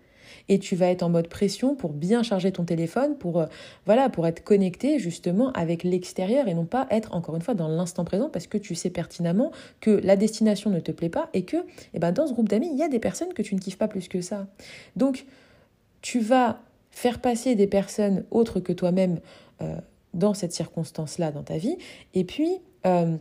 et 0.49 0.59
tu 0.59 0.75
vas 0.75 0.87
être 0.87 1.03
en 1.03 1.09
mode 1.09 1.27
pression 1.27 1.75
pour 1.75 1.93
bien 1.93 2.23
charger 2.23 2.51
ton 2.51 2.63
téléphone, 2.63 3.17
pour 3.17 3.39
euh, 3.39 3.45
voilà, 3.85 4.09
pour 4.09 4.27
être 4.27 4.43
connecté 4.43 4.99
justement 4.99 5.51
avec 5.53 5.83
l'extérieur 5.83 6.47
et 6.47 6.53
non 6.53 6.65
pas 6.65 6.87
être 6.91 7.13
encore 7.13 7.35
une 7.35 7.41
fois 7.41 7.53
dans 7.53 7.67
l'instant 7.67 8.05
présent 8.05 8.29
parce 8.29 8.47
que 8.47 8.57
tu 8.57 8.75
sais 8.75 8.89
pertinemment 8.89 9.51
que 9.81 9.91
la 9.91 10.15
destination 10.15 10.69
ne 10.69 10.79
te 10.79 10.91
plaît 10.91 11.09
pas 11.09 11.29
et 11.33 11.43
que 11.43 11.57
eh 11.93 11.99
ben, 11.99 12.11
dans 12.11 12.27
ce 12.27 12.33
groupe 12.33 12.49
d'amis, 12.49 12.69
il 12.71 12.77
y 12.77 12.83
a 12.83 12.87
des 12.89 12.99
personnes 12.99 13.33
que 13.33 13.41
tu 13.41 13.55
ne 13.55 13.59
kiffes 13.59 13.77
pas 13.77 13.87
plus 13.87 14.07
que 14.07 14.21
ça. 14.21 14.47
Donc 14.95 15.25
tu 16.01 16.19
vas 16.19 16.61
faire 16.91 17.19
passer 17.19 17.55
des 17.55 17.67
personnes 17.67 18.25
autres 18.31 18.59
que 18.59 18.73
toi-même 18.73 19.19
euh, 19.61 19.75
dans 20.13 20.33
cette 20.33 20.53
circonstance-là 20.53 21.31
dans 21.31 21.43
ta 21.43 21.57
vie 21.57 21.77
et 22.13 22.23
puis 22.23 22.59
euh, 22.85 23.17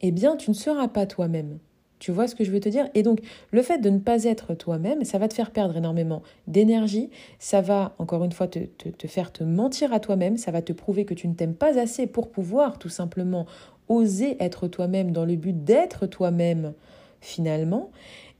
eh 0.00 0.10
bien 0.10 0.36
tu 0.36 0.50
ne 0.50 0.54
seras 0.54 0.88
pas 0.88 1.06
toi-même. 1.06 1.58
Tu 1.98 2.12
vois 2.12 2.28
ce 2.28 2.34
que 2.34 2.44
je 2.44 2.50
veux 2.50 2.60
te 2.60 2.68
dire? 2.68 2.88
Et 2.94 3.02
donc, 3.02 3.20
le 3.52 3.62
fait 3.62 3.78
de 3.78 3.88
ne 3.88 3.98
pas 3.98 4.24
être 4.24 4.54
toi-même, 4.54 5.04
ça 5.04 5.18
va 5.18 5.28
te 5.28 5.34
faire 5.34 5.50
perdre 5.50 5.76
énormément 5.76 6.22
d'énergie, 6.46 7.10
ça 7.38 7.60
va, 7.60 7.94
encore 7.98 8.22
une 8.24 8.32
fois, 8.32 8.48
te, 8.48 8.58
faire 9.06 9.32
te 9.32 9.44
mentir 9.44 9.92
à 9.92 10.00
toi-même, 10.00 10.36
ça 10.36 10.50
va 10.50 10.62
te 10.62 10.72
prouver 10.72 11.04
que 11.04 11.14
tu 11.14 11.26
ne 11.26 11.34
t'aimes 11.34 11.54
pas 11.54 11.78
assez 11.78 12.06
pour 12.06 12.30
pouvoir 12.30 12.78
tout 12.78 12.90
simplement 12.90 13.46
oser 13.88 14.36
être 14.42 14.68
toi-même 14.68 15.12
dans 15.12 15.24
le 15.24 15.36
but 15.36 15.64
d'être 15.64 16.06
toi-même 16.06 16.74
finalement. 17.20 17.90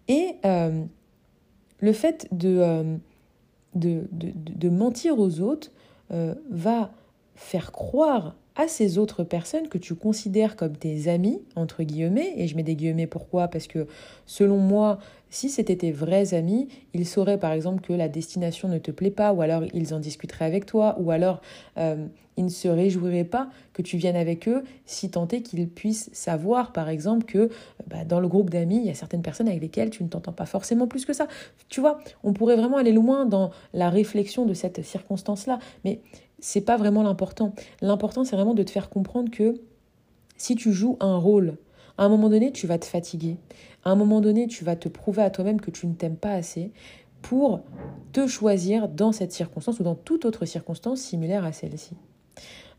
Et 0.08 0.36
euh, 0.44 0.84
le 1.80 1.92
fait 1.92 2.28
de, 2.32 2.58
euh, 2.58 2.96
de, 3.74 4.68
mentir 4.68 5.18
aux 5.18 5.40
autres 5.40 5.70
euh, 6.12 6.34
va 6.50 6.92
faire 7.34 7.72
croire 7.72 8.36
à 8.56 8.68
ces 8.68 8.98
autres 8.98 9.22
personnes 9.22 9.68
que 9.68 9.78
tu 9.78 9.94
considères 9.94 10.56
comme 10.56 10.76
tes 10.76 11.08
amis, 11.08 11.42
entre 11.56 11.82
guillemets, 11.82 12.32
et 12.36 12.48
je 12.48 12.56
mets 12.56 12.62
des 12.62 12.74
guillemets 12.74 13.06
pourquoi 13.06 13.48
Parce 13.48 13.66
que 13.66 13.86
selon 14.24 14.56
moi, 14.56 14.98
si 15.28 15.50
c'était 15.50 15.76
tes 15.76 15.92
vrais 15.92 16.32
amis, 16.34 16.68
ils 16.94 17.06
sauraient 17.06 17.38
par 17.38 17.52
exemple 17.52 17.82
que 17.82 17.92
la 17.92 18.08
destination 18.08 18.68
ne 18.68 18.78
te 18.78 18.90
plaît 18.90 19.10
pas, 19.10 19.32
ou 19.32 19.42
alors 19.42 19.62
ils 19.74 19.92
en 19.92 20.00
discuteraient 20.00 20.46
avec 20.46 20.64
toi, 20.64 20.96
ou 20.98 21.10
alors 21.10 21.42
euh, 21.76 22.06
ils 22.36 22.44
ne 22.44 22.50
se 22.50 22.68
réjouiraient 22.68 23.24
pas 23.24 23.48
que 23.72 23.82
tu 23.82 23.96
viennes 23.96 24.16
avec 24.16 24.48
eux, 24.48 24.62
si 24.84 25.10
tant 25.10 25.28
est 25.28 25.42
qu'ils 25.42 25.68
puissent 25.68 26.10
savoir 26.12 26.72
par 26.72 26.88
exemple 26.88 27.24
que 27.24 27.50
bah, 27.88 28.04
dans 28.04 28.20
le 28.20 28.28
groupe 28.28 28.50
d'amis, 28.50 28.76
il 28.76 28.86
y 28.86 28.90
a 28.90 28.94
certaines 28.94 29.22
personnes 29.22 29.48
avec 29.48 29.60
lesquelles 29.60 29.90
tu 29.90 30.02
ne 30.02 30.08
t'entends 30.08 30.32
pas 30.32 30.46
forcément 30.46 30.86
plus 30.86 31.04
que 31.04 31.12
ça. 31.12 31.28
Tu 31.68 31.80
vois, 31.80 31.98
on 32.22 32.32
pourrait 32.32 32.56
vraiment 32.56 32.76
aller 32.76 32.92
loin 32.92 33.26
dans 33.26 33.50
la 33.74 33.90
réflexion 33.90 34.46
de 34.46 34.54
cette 34.54 34.82
circonstance-là, 34.82 35.58
mais 35.84 36.00
c'est 36.46 36.60
pas 36.60 36.76
vraiment 36.76 37.02
l'important. 37.02 37.52
L'important, 37.80 38.22
c'est 38.22 38.36
vraiment 38.36 38.54
de 38.54 38.62
te 38.62 38.70
faire 38.70 38.88
comprendre 38.88 39.32
que 39.32 39.60
si 40.36 40.54
tu 40.54 40.72
joues 40.72 40.96
un 41.00 41.16
rôle, 41.16 41.56
à 41.98 42.04
un 42.04 42.08
moment 42.08 42.28
donné, 42.28 42.52
tu 42.52 42.68
vas 42.68 42.78
te 42.78 42.84
fatiguer. 42.84 43.36
À 43.82 43.90
un 43.90 43.96
moment 43.96 44.20
donné, 44.20 44.46
tu 44.46 44.62
vas 44.62 44.76
te 44.76 44.88
prouver 44.88 45.22
à 45.22 45.30
toi-même 45.30 45.60
que 45.60 45.72
tu 45.72 45.88
ne 45.88 45.94
t'aimes 45.94 46.16
pas 46.16 46.30
assez 46.30 46.70
pour 47.20 47.62
te 48.12 48.28
choisir 48.28 48.88
dans 48.88 49.10
cette 49.10 49.32
circonstance 49.32 49.80
ou 49.80 49.82
dans 49.82 49.96
toute 49.96 50.24
autre 50.24 50.44
circonstance 50.44 51.00
similaire 51.00 51.44
à 51.44 51.50
celle-ci. 51.50 51.94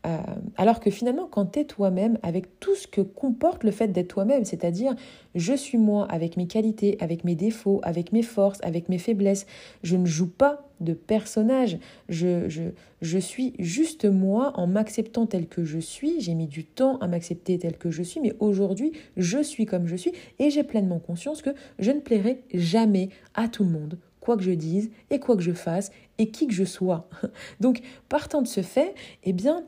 Euh, 0.06 0.18
alors 0.56 0.80
que 0.80 0.90
finalement, 0.90 1.26
quand 1.30 1.52
tu 1.52 1.60
es 1.60 1.64
toi-même, 1.64 2.18
avec 2.22 2.60
tout 2.60 2.74
ce 2.76 2.86
que 2.86 3.00
comporte 3.00 3.64
le 3.64 3.70
fait 3.70 3.88
d'être 3.88 4.08
toi-même, 4.08 4.44
c'est-à-dire 4.44 4.94
je 5.34 5.54
suis 5.54 5.78
moi 5.78 6.06
avec 6.10 6.36
mes 6.36 6.46
qualités, 6.46 6.96
avec 7.00 7.24
mes 7.24 7.34
défauts, 7.34 7.80
avec 7.82 8.12
mes 8.12 8.22
forces, 8.22 8.58
avec 8.62 8.88
mes 8.88 8.98
faiblesses, 8.98 9.46
je 9.82 9.96
ne 9.96 10.06
joue 10.06 10.30
pas 10.30 10.68
de 10.80 10.92
personnage, 10.92 11.78
je, 12.08 12.48
je, 12.48 12.62
je 13.02 13.18
suis 13.18 13.54
juste 13.58 14.04
moi 14.04 14.52
en 14.54 14.68
m'acceptant 14.68 15.26
tel 15.26 15.48
que 15.48 15.64
je 15.64 15.80
suis, 15.80 16.20
j'ai 16.20 16.34
mis 16.34 16.46
du 16.46 16.64
temps 16.64 16.98
à 16.98 17.08
m'accepter 17.08 17.58
tel 17.58 17.76
que 17.76 17.90
je 17.90 18.04
suis, 18.04 18.20
mais 18.20 18.34
aujourd'hui, 18.38 18.92
je 19.16 19.42
suis 19.42 19.66
comme 19.66 19.88
je 19.88 19.96
suis 19.96 20.12
et 20.38 20.50
j'ai 20.50 20.62
pleinement 20.62 21.00
conscience 21.00 21.42
que 21.42 21.50
je 21.80 21.90
ne 21.90 21.98
plairai 21.98 22.44
jamais 22.54 23.08
à 23.34 23.48
tout 23.48 23.64
le 23.64 23.70
monde 23.70 23.98
quoi 24.20 24.36
que 24.36 24.42
je 24.42 24.50
dise 24.50 24.90
et 25.08 25.20
quoi 25.20 25.36
que 25.36 25.42
je 25.42 25.52
fasse 25.52 25.90
et 26.18 26.28
qui 26.30 26.46
que 26.46 26.52
je 26.52 26.64
sois. 26.64 27.08
Donc, 27.60 27.80
partant 28.10 28.42
de 28.42 28.46
ce 28.46 28.60
fait, 28.60 28.94
eh 29.24 29.32
bien, 29.32 29.64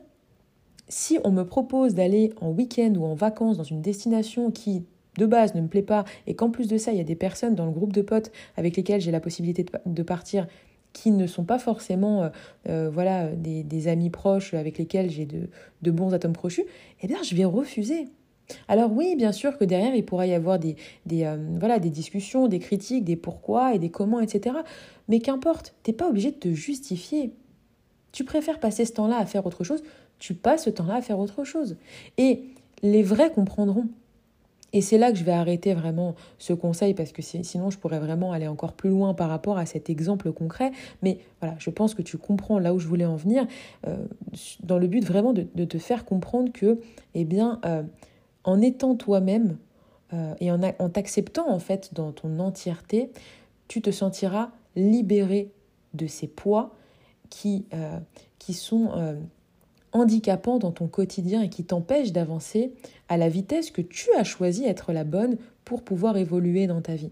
si 0.91 1.17
on 1.23 1.31
me 1.31 1.43
propose 1.43 1.95
d'aller 1.95 2.33
en 2.41 2.49
week-end 2.49 2.93
ou 2.97 3.05
en 3.05 3.15
vacances 3.15 3.57
dans 3.57 3.63
une 3.63 3.81
destination 3.81 4.51
qui 4.51 4.83
de 5.17 5.25
base 5.25 5.55
ne 5.55 5.61
me 5.61 5.67
plaît 5.67 5.81
pas 5.81 6.05
et 6.27 6.35
qu'en 6.35 6.49
plus 6.49 6.67
de 6.67 6.77
ça 6.77 6.91
il 6.91 6.97
y 6.97 7.01
a 7.01 7.05
des 7.05 7.15
personnes 7.15 7.55
dans 7.55 7.65
le 7.65 7.71
groupe 7.71 7.93
de 7.93 8.01
potes 8.01 8.31
avec 8.55 8.77
lesquels 8.77 9.01
j'ai 9.01 9.11
la 9.11 9.19
possibilité 9.19 9.65
de 9.85 10.03
partir 10.03 10.47
qui 10.93 11.11
ne 11.11 11.27
sont 11.27 11.43
pas 11.43 11.59
forcément 11.59 12.23
euh, 12.23 12.29
euh, 12.69 12.89
voilà 12.91 13.27
des, 13.27 13.87
amis 13.87 14.09
proches 14.09 14.53
avec 14.53 14.77
lesquels 14.77 15.09
j'ai 15.09 15.25
de, 15.25 15.91
bons 15.91 16.13
atomes 16.13 16.35
crochus, 16.35 16.65
eh 17.01 17.07
bien 17.07 17.23
je 17.23 17.35
vais 17.35 17.45
refuser. 17.45 18.07
Alors 18.67 18.91
oui, 18.91 19.15
bien 19.15 19.31
sûr 19.31 19.57
que 19.57 19.63
derrière 19.63 19.95
il 19.95 20.03
pourra 20.03 20.27
y 20.27 20.33
avoir 20.33 20.59
des, 20.59 20.75
des 21.05 21.23
euh, 21.23 21.37
voilà 21.59 21.79
des 21.79 21.89
discussions, 21.89 22.47
des 22.47 22.59
critiques, 22.59 23.05
des 23.05 23.15
pourquoi 23.15 23.73
et 23.73 23.79
des 23.79 23.89
comment, 23.89 24.19
etc. 24.19 24.57
Mais 25.07 25.19
qu'importe, 25.19 25.73
t'es 25.83 25.93
pas 25.93 26.09
obligé 26.09 26.31
de 26.31 26.37
te 26.37 26.49
justifier. 26.49 27.33
Tu 28.11 28.25
préfères 28.25 28.59
passer 28.59 28.83
ce 28.83 28.91
temps-là 28.93 29.17
à 29.17 29.25
faire 29.25 29.45
autre 29.45 29.63
chose, 29.63 29.81
tu 30.21 30.35
passes 30.35 30.65
ce 30.65 30.69
temps-là 30.69 30.95
à 30.95 31.01
faire 31.01 31.17
autre 31.17 31.43
chose. 31.43 31.77
Et 32.19 32.43
les 32.83 33.01
vrais 33.01 33.31
comprendront. 33.31 33.87
Et 34.71 34.79
c'est 34.79 34.99
là 34.99 35.11
que 35.11 35.17
je 35.17 35.23
vais 35.23 35.33
arrêter 35.33 35.73
vraiment 35.73 36.15
ce 36.37 36.53
conseil 36.53 36.93
parce 36.93 37.11
que 37.11 37.21
sinon 37.21 37.71
je 37.71 37.77
pourrais 37.77 37.99
vraiment 37.99 38.31
aller 38.31 38.47
encore 38.47 38.71
plus 38.71 38.89
loin 38.89 39.13
par 39.13 39.29
rapport 39.29 39.57
à 39.57 39.65
cet 39.65 39.89
exemple 39.89 40.31
concret. 40.31 40.71
Mais 41.01 41.17
voilà, 41.41 41.55
je 41.57 41.71
pense 41.71 41.95
que 41.95 42.03
tu 42.03 42.17
comprends 42.17 42.59
là 42.59 42.73
où 42.73 42.79
je 42.79 42.87
voulais 42.87 43.05
en 43.05 43.15
venir, 43.17 43.47
euh, 43.87 43.97
dans 44.61 44.77
le 44.77 44.87
but 44.87 45.03
vraiment 45.03 45.33
de, 45.33 45.65
te 45.65 45.77
faire 45.79 46.05
comprendre 46.05 46.53
que, 46.53 46.79
eh 47.15 47.25
bien, 47.25 47.59
euh, 47.65 47.81
en 48.43 48.61
étant 48.61 48.95
toi-même 48.95 49.57
euh, 50.13 50.35
et 50.39 50.51
en, 50.51 50.61
en 50.61 50.89
t'acceptant 50.89 51.51
en 51.51 51.59
fait 51.59 51.93
dans 51.93 52.11
ton 52.11 52.39
entièreté, 52.39 53.11
tu 53.67 53.81
te 53.81 53.89
sentiras 53.89 54.51
libéré 54.75 55.51
de 55.95 56.05
ces 56.05 56.27
poids 56.27 56.75
qui, 57.29 57.65
qui 58.39 58.53
sont 58.53 59.17
handicapant 59.93 60.57
dans 60.57 60.71
ton 60.71 60.87
quotidien 60.87 61.41
et 61.41 61.49
qui 61.49 61.63
t'empêche 61.63 62.11
d'avancer 62.11 62.73
à 63.09 63.17
la 63.17 63.29
vitesse 63.29 63.71
que 63.71 63.81
tu 63.81 64.09
as 64.17 64.23
choisi 64.23 64.65
être 64.65 64.93
la 64.93 65.03
bonne 65.03 65.37
pour 65.65 65.83
pouvoir 65.83 66.17
évoluer 66.17 66.67
dans 66.67 66.81
ta 66.81 66.95
vie. 66.95 67.11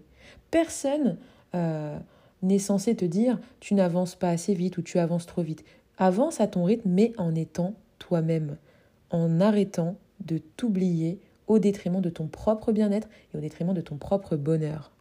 Personne 0.50 1.16
euh, 1.54 1.98
n'est 2.42 2.58
censé 2.58 2.94
te 2.94 3.04
dire 3.04 3.38
tu 3.60 3.74
n'avances 3.74 4.14
pas 4.14 4.30
assez 4.30 4.54
vite 4.54 4.78
ou 4.78 4.82
tu 4.82 4.98
avances 4.98 5.26
trop 5.26 5.42
vite. 5.42 5.64
Avance 5.98 6.40
à 6.40 6.46
ton 6.46 6.64
rythme, 6.64 6.88
mais 6.90 7.12
en 7.18 7.34
étant 7.34 7.74
toi-même, 7.98 8.56
en 9.10 9.40
arrêtant 9.40 9.96
de 10.24 10.38
t'oublier 10.38 11.20
au 11.46 11.58
détriment 11.58 12.00
de 12.00 12.10
ton 12.10 12.26
propre 12.26 12.72
bien-être 12.72 13.08
et 13.32 13.38
au 13.38 13.40
détriment 13.40 13.74
de 13.74 13.80
ton 13.80 13.96
propre 13.96 14.36
bonheur. 14.36 14.92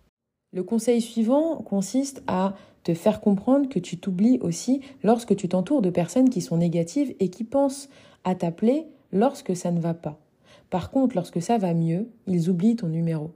Le 0.51 0.63
conseil 0.63 0.99
suivant 0.99 1.57
consiste 1.57 2.23
à 2.25 2.55
te 2.83 2.95
faire 2.95 3.21
comprendre 3.21 3.69
que 3.69 3.77
tu 3.77 3.97
t'oublies 3.97 4.39
aussi 4.41 4.81
lorsque 5.03 5.35
tu 5.35 5.47
t'entoures 5.47 5.83
de 5.83 5.91
personnes 5.91 6.29
qui 6.29 6.41
sont 6.41 6.57
négatives 6.57 7.13
et 7.19 7.29
qui 7.29 7.43
pensent 7.43 7.87
à 8.23 8.33
t'appeler 8.33 8.87
lorsque 9.11 9.55
ça 9.55 9.71
ne 9.71 9.79
va 9.79 9.93
pas. 9.93 10.19
Par 10.71 10.89
contre, 10.89 11.15
lorsque 11.15 11.39
ça 11.39 11.59
va 11.59 11.75
mieux, 11.75 12.09
ils 12.25 12.49
oublient 12.49 12.77
ton 12.77 12.87
numéro. 12.87 13.31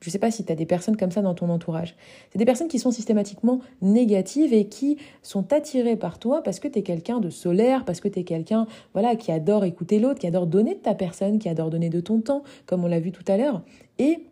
Je 0.00 0.08
ne 0.08 0.12
sais 0.12 0.18
pas 0.18 0.32
si 0.32 0.44
tu 0.44 0.52
as 0.52 0.56
des 0.56 0.66
personnes 0.66 0.96
comme 0.96 1.12
ça 1.12 1.22
dans 1.22 1.34
ton 1.34 1.48
entourage. 1.50 1.94
C'est 2.30 2.38
des 2.38 2.44
personnes 2.44 2.68
qui 2.68 2.80
sont 2.80 2.90
systématiquement 2.90 3.60
négatives 3.80 4.52
et 4.52 4.66
qui 4.66 4.98
sont 5.22 5.52
attirées 5.52 5.96
par 5.96 6.18
toi 6.18 6.42
parce 6.42 6.58
que 6.58 6.66
tu 6.66 6.80
es 6.80 6.82
quelqu'un 6.82 7.20
de 7.20 7.30
solaire, 7.30 7.84
parce 7.84 8.00
que 8.00 8.08
tu 8.08 8.18
es 8.18 8.24
quelqu'un 8.24 8.66
voilà, 8.92 9.14
qui 9.14 9.30
adore 9.30 9.64
écouter 9.64 10.00
l'autre, 10.00 10.18
qui 10.18 10.26
adore 10.26 10.48
donner 10.48 10.74
de 10.74 10.80
ta 10.80 10.94
personne, 10.94 11.38
qui 11.38 11.48
adore 11.48 11.70
donner 11.70 11.90
de 11.90 12.00
ton 12.00 12.20
temps, 12.20 12.42
comme 12.66 12.84
on 12.84 12.88
l'a 12.88 13.00
vu 13.00 13.12
tout 13.12 13.24
à 13.28 13.36
l'heure. 13.36 13.62
Et 13.98 14.26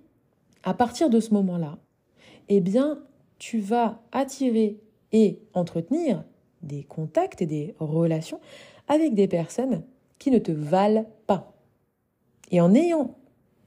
à 0.65 0.75
partir 0.75 1.09
de 1.09 1.21
ce 1.21 1.33
moment-là, 1.33 1.79
eh 2.55 2.61
bien, 2.61 2.99
tu 3.39 3.61
vas 3.61 4.03
attirer 4.13 4.79
et 5.13 5.41
entretenir 5.55 6.23
des 6.61 6.85
contacts 6.85 7.41
et 7.41 7.47
des 7.47 7.75
relations 7.79 8.41
avec 8.89 9.15
des 9.15 9.27
personnes 9.27 9.85
qui 10.19 10.31
ne 10.31 10.39
te 10.39 10.53
valent 10.53 11.07
pas. 11.27 11.55
Et 12.51 12.61
en 12.61 12.69
n'ayant 12.69 13.17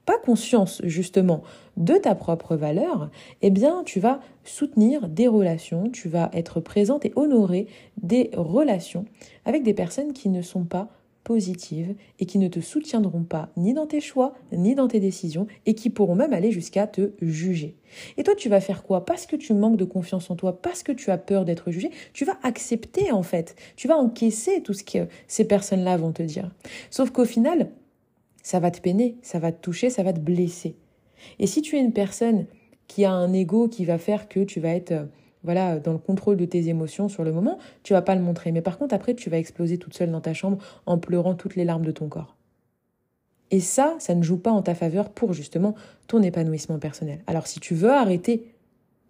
pas 0.06 0.20
conscience 0.20 0.84
justement 0.84 1.42
de 1.77 1.96
ta 1.96 2.13
propre 2.13 2.56
valeur, 2.56 3.10
eh 3.42 3.50
bien 3.50 3.84
tu 3.84 4.00
vas 4.00 4.20
soutenir 4.44 5.10
des 5.10 5.27
relations, 5.27 5.89
tu 5.89 6.08
vas 6.08 6.30
être 6.32 6.60
présente 6.60 7.06
et 7.06 7.13
honorer 7.15 7.65
des 7.98 8.30
relations 8.38 9.06
avec 9.46 9.63
des 9.63 9.74
personnes 9.74 10.13
qui 10.13 10.30
ne 10.30 10.44
sont 10.44 10.63
pas 10.63 10.89
positives 11.25 11.96
et 12.20 12.25
qui 12.25 12.38
ne 12.38 12.48
te 12.48 12.62
soutiendront 12.62 13.24
pas 13.24 13.50
ni 13.58 13.74
dans 13.74 13.88
tes 13.88 14.00
choix, 14.00 14.34
ni 14.53 14.75
dans 14.75 14.88
tes 14.88 15.01
décisions 15.01 15.48
et 15.65 15.74
qui 15.74 15.89
pourront 15.89 16.15
même 16.15 16.32
aller 16.32 16.51
jusqu'à 16.51 16.88
te 16.88 17.12
juger. 17.22 17.75
Et 18.15 18.24
toi, 18.24 18.36
tu 18.36 18.48
vas 18.48 18.62
faire 18.62 18.84
quoi? 18.84 19.03
Parce 19.03 19.25
que 19.25 19.36
tu 19.36 19.53
manques 19.53 19.75
de 19.75 19.84
confiance 19.84 20.29
en 20.29 20.36
toi, 20.36 20.62
parce 20.62 20.84
que 20.84 20.94
tu 20.94 21.12
as 21.12 21.17
peur 21.17 21.44
d'être 21.44 21.72
jugé, 21.72 21.89
tu 22.13 22.24
vas 22.24 22.38
accepter 22.44 23.12
en 23.12 23.24
fait, 23.24 23.55
tu 23.75 23.89
vas 23.89 23.98
encaisser 23.98 24.62
tout 24.62 24.74
ce 24.74 24.84
que 24.84 25.08
ces 25.27 25.46
personnes-là 25.46 25.98
vont 25.98 26.13
te 26.13 26.24
dire. 26.24 26.50
Sauf 26.89 27.10
qu'au 27.10 27.25
final, 27.25 27.72
ça 28.44 28.60
va 28.60 28.72
te 28.72 28.79
peiner, 28.79 29.17
ça 29.22 29.39
va 29.39 29.51
te 29.51 29.60
toucher, 29.60 29.89
ça 29.89 30.03
va 30.03 30.13
te 30.13 30.20
blesser. 30.20 30.75
Et 31.39 31.48
si 31.48 31.62
tu 31.62 31.75
es 31.75 31.79
une 31.79 31.94
personne 31.94 32.46
qui 32.88 33.03
a 33.03 33.12
un 33.12 33.34
ego 33.34 33.67
qui 33.67 33.84
va 33.84 33.98
faire 33.98 34.29
que 34.29 34.41
tu 34.41 34.60
vas 34.60 34.70
être 34.70 35.08
voilà, 35.46 35.80
dans 35.80 35.94
le 35.94 36.00
contrôle 36.00 36.36
de 36.36 36.46
tes 36.46 36.68
émotions 36.68 37.08
sur 37.08 37.24
le 37.24 37.32
moment, 37.32 37.58
tu 37.84 37.94
vas 37.94 38.02
pas 38.02 38.16
le 38.16 38.22
montrer. 38.22 38.52
Mais 38.52 38.62
par 38.62 38.78
contre, 38.78 38.94
après, 38.94 39.14
tu 39.14 39.30
vas 39.30 39.38
exploser 39.38 39.78
toute 39.78 39.94
seule 39.94 40.12
dans 40.12 40.20
ta 40.20 40.34
chambre 40.34 40.58
en 40.86 40.98
pleurant 40.98 41.36
toutes 41.36 41.56
les 41.56 41.64
larmes 41.64 41.86
de 41.86 41.92
ton 41.92 42.10
corps. 42.10 42.36
Et 43.52 43.60
ça, 43.60 43.96
ça 44.00 44.16
ne 44.16 44.24
joue 44.24 44.38
pas 44.38 44.52
en 44.52 44.62
ta 44.62 44.75
faveur 44.75 45.10
pour 45.10 45.34
justement 45.34 45.75
ton 46.08 46.22
épanouissement 46.22 46.80
personnel. 46.80 47.22
Alors 47.28 47.48
si 47.48 47.60
tu 47.60 47.75
veux 47.75 47.92
arrêter 47.92 48.52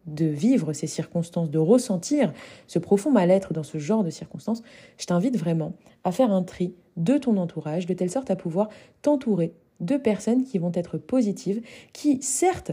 de 0.08 0.26
vivre 0.26 0.74
ces 0.74 0.88
circonstances, 0.88 1.50
de 1.50 1.58
ressentir 1.58 2.32
ce 2.68 2.78
profond 2.78 3.12
mal-être 3.12 3.54
dans 3.54 3.64
ce 3.64 3.78
genre 3.78 4.04
de 4.04 4.10
circonstances, 4.10 4.62
je 4.98 5.06
t'invite 5.06 5.38
vraiment 5.38 5.74
à 6.04 6.12
faire 6.12 6.32
un 6.32 6.44
tri 6.44 6.76
de 6.98 7.18
ton 7.18 7.38
entourage, 7.38 7.86
de 7.86 7.94
telle 7.94 8.12
sorte 8.12 8.30
à 8.30 8.36
pouvoir 8.36 8.70
t'entourer 9.02 9.54
de 9.80 9.98
personnes 9.98 10.44
qui 10.44 10.58
vont 10.58 10.72
être 10.74 10.98
positives, 10.98 11.62
qui 11.92 12.22
certes, 12.22 12.72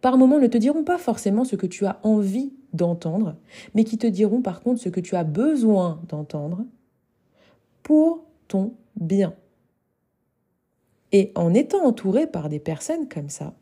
par 0.00 0.18
moments 0.18 0.38
ne 0.38 0.46
te 0.46 0.58
diront 0.58 0.84
pas 0.84 0.98
forcément 0.98 1.44
ce 1.44 1.56
que 1.56 1.66
tu 1.66 1.86
as 1.86 1.98
envie 2.02 2.52
d'entendre, 2.72 3.36
mais 3.74 3.84
qui 3.84 3.98
te 3.98 4.06
diront 4.06 4.42
par 4.42 4.60
contre 4.60 4.80
ce 4.80 4.88
que 4.88 5.00
tu 5.00 5.16
as 5.16 5.24
besoin 5.24 6.00
d'entendre 6.08 6.64
pour 7.82 8.24
ton 8.48 8.74
bien. 8.96 9.34
Et 11.12 11.32
en 11.34 11.54
étant 11.54 11.84
entouré 11.84 12.26
par 12.26 12.48
des 12.48 12.58
personnes 12.58 13.08
comme 13.08 13.28
ça, 13.28 13.54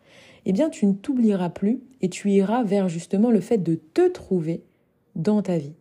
eh 0.46 0.52
bien 0.52 0.70
tu 0.70 0.86
ne 0.86 0.94
t'oublieras 0.94 1.50
plus 1.50 1.82
et 2.00 2.08
tu 2.08 2.30
iras 2.30 2.62
vers 2.62 2.88
justement 2.88 3.30
le 3.30 3.40
fait 3.40 3.58
de 3.58 3.74
te 3.74 4.08
trouver 4.08 4.64
dans 5.14 5.42
ta 5.42 5.58
vie. 5.58 5.74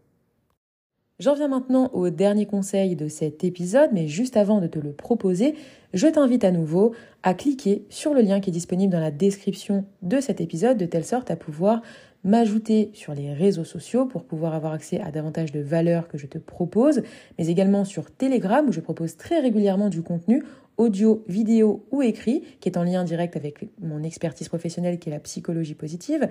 J'en 1.24 1.36
viens 1.36 1.48
maintenant 1.48 1.90
au 1.94 2.10
dernier 2.10 2.46
conseil 2.46 2.98
de 2.98 3.08
cet 3.08 3.46
épisode, 3.46 3.92
mais 3.94 4.10
juste 4.10 4.36
avant 4.36 4.60
de 4.60 4.68
te 4.68 4.78
le 4.78 4.92
proposer, 4.92 5.56
je 5.94 6.08
t'invite 6.08 6.44
à 6.44 6.52
nouveau 6.52 6.94
à 7.24 7.34
cliquer 7.34 7.86
sur 7.88 8.14
le 8.14 8.20
lien 8.20 8.42
qui 8.42 8.50
est 8.50 8.52
disponible 8.52 8.92
dans 8.92 9.00
la 9.00 9.10
description 9.10 9.86
de 10.02 10.20
cet 10.20 10.42
épisode, 10.42 10.78
de 10.78 10.86
telle 10.86 11.06
sorte 11.06 11.32
à 11.32 11.38
pouvoir 11.38 11.82
m'ajouter 12.26 12.90
sur 12.92 13.14
les 13.14 13.32
réseaux 13.32 13.64
sociaux 13.64 14.06
pour 14.06 14.26
pouvoir 14.26 14.54
avoir 14.54 14.74
accès 14.74 15.00
à 15.00 15.12
davantage 15.12 15.54
de 15.54 15.62
valeurs 15.62 16.10
que 16.10 16.18
je 16.18 16.28
te 16.28 16.38
propose, 16.38 17.04
mais 17.40 17.48
également 17.48 17.86
sur 17.86 18.12
Telegram 18.12 18.68
où 18.68 18.74
je 18.74 18.82
propose 18.82 19.16
très 19.16 19.40
régulièrement 19.40 19.88
du 19.88 20.02
contenu 20.02 20.44
audio, 20.76 21.24
vidéo 21.30 21.86
ou 21.92 22.02
écrit 22.02 22.44
qui 22.60 22.68
est 22.68 22.78
en 22.78 22.84
lien 22.84 23.06
direct 23.06 23.38
avec 23.38 23.70
mon 23.82 24.04
expertise 24.04 24.50
professionnelle 24.50 25.00
qui 25.00 25.08
est 25.08 25.14
la 25.14 25.20
psychologie 25.20 25.76
positive. 25.76 26.28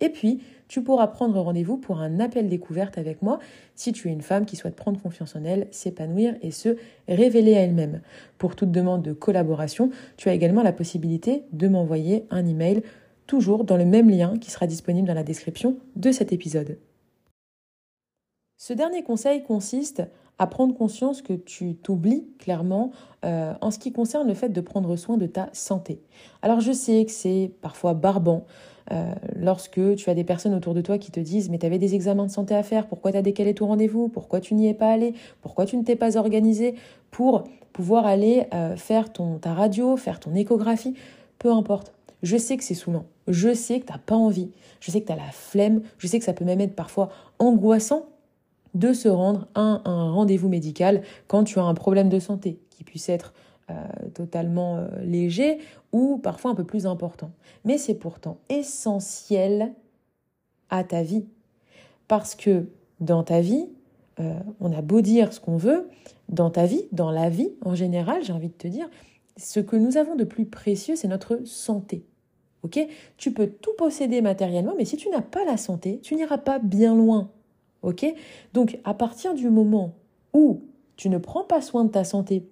Et 0.00 0.10
puis, 0.10 0.42
tu 0.68 0.82
pourras 0.82 1.06
prendre 1.06 1.40
rendez-vous 1.40 1.78
pour 1.78 2.00
un 2.00 2.20
appel 2.20 2.48
découverte 2.48 2.98
avec 2.98 3.22
moi 3.22 3.38
si 3.74 3.92
tu 3.92 4.08
es 4.08 4.12
une 4.12 4.22
femme 4.22 4.44
qui 4.44 4.56
souhaite 4.56 4.76
prendre 4.76 5.00
confiance 5.00 5.36
en 5.36 5.44
elle, 5.44 5.68
s'épanouir 5.70 6.34
et 6.42 6.50
se 6.50 6.76
révéler 7.08 7.56
à 7.56 7.60
elle-même. 7.60 8.02
Pour 8.38 8.56
toute 8.56 8.72
demande 8.72 9.02
de 9.02 9.12
collaboration, 9.12 9.90
tu 10.16 10.28
as 10.28 10.34
également 10.34 10.62
la 10.62 10.72
possibilité 10.72 11.44
de 11.52 11.68
m'envoyer 11.68 12.26
un 12.30 12.46
email 12.46 12.82
toujours 13.26 13.64
dans 13.64 13.76
le 13.76 13.84
même 13.84 14.10
lien 14.10 14.38
qui 14.38 14.50
sera 14.50 14.66
disponible 14.66 15.08
dans 15.08 15.14
la 15.14 15.24
description 15.24 15.76
de 15.96 16.12
cet 16.12 16.32
épisode. 16.32 16.78
Ce 18.56 18.72
dernier 18.72 19.02
conseil 19.02 19.42
consiste 19.42 20.02
à 20.38 20.46
prendre 20.46 20.74
conscience 20.74 21.22
que 21.22 21.32
tu 21.32 21.76
t'oublies 21.76 22.26
clairement 22.38 22.90
euh, 23.24 23.54
en 23.60 23.70
ce 23.70 23.78
qui 23.78 23.92
concerne 23.92 24.28
le 24.28 24.34
fait 24.34 24.50
de 24.50 24.60
prendre 24.60 24.96
soin 24.96 25.16
de 25.16 25.26
ta 25.26 25.48
santé. 25.52 26.02
Alors 26.42 26.60
je 26.60 26.72
sais 26.72 27.04
que 27.04 27.10
c'est 27.10 27.52
parfois 27.62 27.94
barbant 27.94 28.46
euh, 28.92 29.12
lorsque 29.34 29.80
tu 29.96 30.10
as 30.10 30.14
des 30.14 30.24
personnes 30.24 30.54
autour 30.54 30.74
de 30.74 30.80
toi 30.80 30.98
qui 30.98 31.10
te 31.10 31.20
disent 31.20 31.50
mais 31.50 31.58
tu 31.58 31.66
avais 31.66 31.78
des 31.78 31.94
examens 31.94 32.26
de 32.26 32.30
santé 32.30 32.54
à 32.54 32.62
faire, 32.62 32.86
pourquoi 32.86 33.12
tu 33.12 33.18
as 33.18 33.22
décalé 33.22 33.54
ton 33.54 33.66
rendez-vous, 33.66 34.08
pourquoi 34.08 34.40
tu 34.40 34.54
n'y 34.54 34.68
es 34.68 34.74
pas 34.74 34.90
allé, 34.90 35.14
pourquoi 35.42 35.66
tu 35.66 35.76
ne 35.76 35.82
t'es 35.82 35.96
pas 35.96 36.16
organisé 36.16 36.74
pour 37.10 37.44
pouvoir 37.72 38.06
aller 38.06 38.46
euh, 38.54 38.76
faire 38.76 39.12
ton, 39.12 39.38
ta 39.38 39.54
radio, 39.54 39.96
faire 39.96 40.20
ton 40.20 40.34
échographie, 40.34 40.94
peu 41.38 41.52
importe. 41.52 41.92
Je 42.22 42.36
sais 42.36 42.56
que 42.56 42.64
c'est 42.64 42.74
saoulant. 42.74 43.04
Je 43.28 43.52
sais 43.54 43.80
que 43.80 43.86
tu 43.86 43.92
n'as 43.92 43.98
pas 43.98 44.14
envie. 44.14 44.50
Je 44.80 44.90
sais 44.90 45.00
que 45.00 45.06
tu 45.06 45.12
as 45.12 45.16
la 45.16 45.30
flemme. 45.30 45.82
Je 45.98 46.06
sais 46.06 46.18
que 46.18 46.24
ça 46.24 46.32
peut 46.32 46.44
même 46.44 46.60
être 46.60 46.74
parfois 46.74 47.10
angoissant 47.38 48.06
de 48.74 48.92
se 48.92 49.08
rendre 49.08 49.46
à 49.54 49.82
un, 49.84 50.10
rendez-vous 50.10 50.48
médical 50.48 51.02
quand 51.28 51.44
tu 51.44 51.58
as 51.58 51.64
un 51.64 51.74
problème 51.74 52.08
de 52.08 52.18
santé 52.18 52.58
qui 52.70 52.84
puisse 52.84 53.08
être 53.08 53.32
totalement 54.14 54.76
euh, 54.76 54.88
léger 55.02 55.58
ou 55.92 56.18
parfois 56.18 56.50
un 56.50 56.54
peu 56.54 56.64
plus 56.64 56.86
important. 56.86 57.30
Mais 57.64 57.78
c'est 57.78 57.94
pourtant 57.94 58.38
essentiel 58.48 59.72
à 60.70 60.84
ta 60.84 61.02
vie. 61.02 61.26
Parce 62.08 62.34
que 62.34 62.66
dans 63.00 63.22
ta 63.22 63.40
vie, 63.40 63.68
euh, 64.20 64.38
on 64.60 64.72
a 64.72 64.82
beau 64.82 65.00
dire 65.00 65.32
ce 65.32 65.40
qu'on 65.40 65.56
veut, 65.56 65.88
dans 66.28 66.50
ta 66.50 66.66
vie, 66.66 66.84
dans 66.92 67.10
la 67.10 67.28
vie 67.28 67.50
en 67.62 67.74
général, 67.74 68.22
j'ai 68.22 68.32
envie 68.32 68.48
de 68.48 68.54
te 68.54 68.68
dire, 68.68 68.88
ce 69.36 69.60
que 69.60 69.76
nous 69.76 69.96
avons 69.96 70.16
de 70.16 70.24
plus 70.24 70.46
précieux, 70.46 70.96
c'est 70.96 71.08
notre 71.08 71.44
santé. 71.44 72.04
Ok? 72.62 72.80
Tu 73.16 73.32
peux 73.32 73.48
tout 73.48 73.72
posséder 73.76 74.22
matériellement, 74.22 74.74
mais 74.76 74.84
si 74.84 74.96
tu 74.96 75.08
n'as 75.10 75.20
pas 75.20 75.44
la 75.44 75.56
santé, 75.56 76.00
tu 76.02 76.14
n'iras 76.14 76.38
pas 76.38 76.58
bien 76.58 76.94
loin. 76.94 77.30
Ok? 77.82 78.06
Donc, 78.54 78.78
à 78.84 78.94
partir 78.94 79.34
du 79.34 79.50
moment 79.50 79.94
où 80.32 80.62
tu 80.96 81.10
ne 81.10 81.18
prends 81.18 81.44
pas 81.44 81.60
soin 81.60 81.84
de 81.84 81.90
ta 81.90 82.04
santé, 82.04 82.48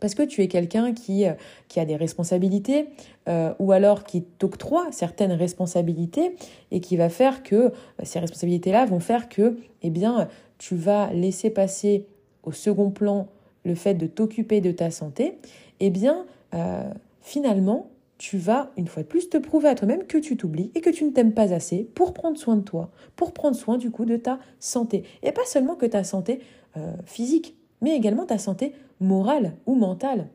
parce 0.00 0.14
que 0.14 0.22
tu 0.22 0.42
es 0.42 0.48
quelqu'un 0.48 0.92
qui, 0.92 1.26
euh, 1.26 1.32
a 1.76 1.84
des 1.84 1.96
responsabilités, 1.96 2.86
euh, 3.28 3.52
ou 3.58 3.72
alors 3.72 4.04
qui 4.04 4.22
t'octroie 4.22 4.86
certaines 4.92 5.32
responsabilités, 5.32 6.36
et 6.70 6.80
qui 6.80 6.96
va 6.96 7.08
faire 7.08 7.42
que 7.42 7.54
euh, 7.54 7.70
ces 8.02 8.18
responsabilités-là 8.18 8.86
vont 8.86 9.00
faire 9.00 9.28
que, 9.28 9.56
eh 9.82 9.90
bien, 9.90 10.28
tu 10.58 10.76
vas 10.76 11.12
laisser 11.12 11.50
passer 11.50 12.06
au 12.42 12.52
second 12.52 12.90
plan 12.90 13.28
le 13.64 13.74
fait 13.74 13.94
de 13.94 14.06
t'occuper 14.06 14.60
de 14.60 14.72
ta 14.72 14.90
santé, 14.90 15.38
eh 15.80 15.90
bien, 15.90 16.26
finalement, 17.20 17.88
tu 18.18 18.38
vas, 18.38 18.70
une 18.76 18.86
fois 18.86 19.02
de 19.02 19.08
plus, 19.08 19.28
te 19.28 19.38
prouver 19.38 19.68
à 19.68 19.74
toi-même 19.74 20.04
que 20.04 20.18
tu 20.18 20.36
t'oublies 20.36 20.70
et 20.74 20.80
que 20.80 20.90
tu 20.90 21.04
ne 21.04 21.10
t'aimes 21.10 21.32
pas 21.32 21.52
assez 21.52 21.88
pour 21.94 22.12
prendre 22.12 22.38
soin 22.38 22.54
de 22.56 22.62
toi, 22.62 22.90
pour 23.16 23.32
prendre 23.32 23.56
soin 23.56 23.76
du 23.76 23.90
coup 23.90 24.04
de 24.04 24.16
ta 24.16 24.38
santé. 24.60 25.02
Et 25.22 25.32
pas 25.32 25.44
seulement 25.46 25.74
que 25.74 25.86
ta 25.86 26.04
santé 26.04 26.40
physique, 27.06 27.56
mais 27.80 27.96
également 27.96 28.24
ta 28.24 28.38
santé 28.38 28.72
morale 29.04 29.54
ou 29.66 29.74
mentale. 29.74 30.28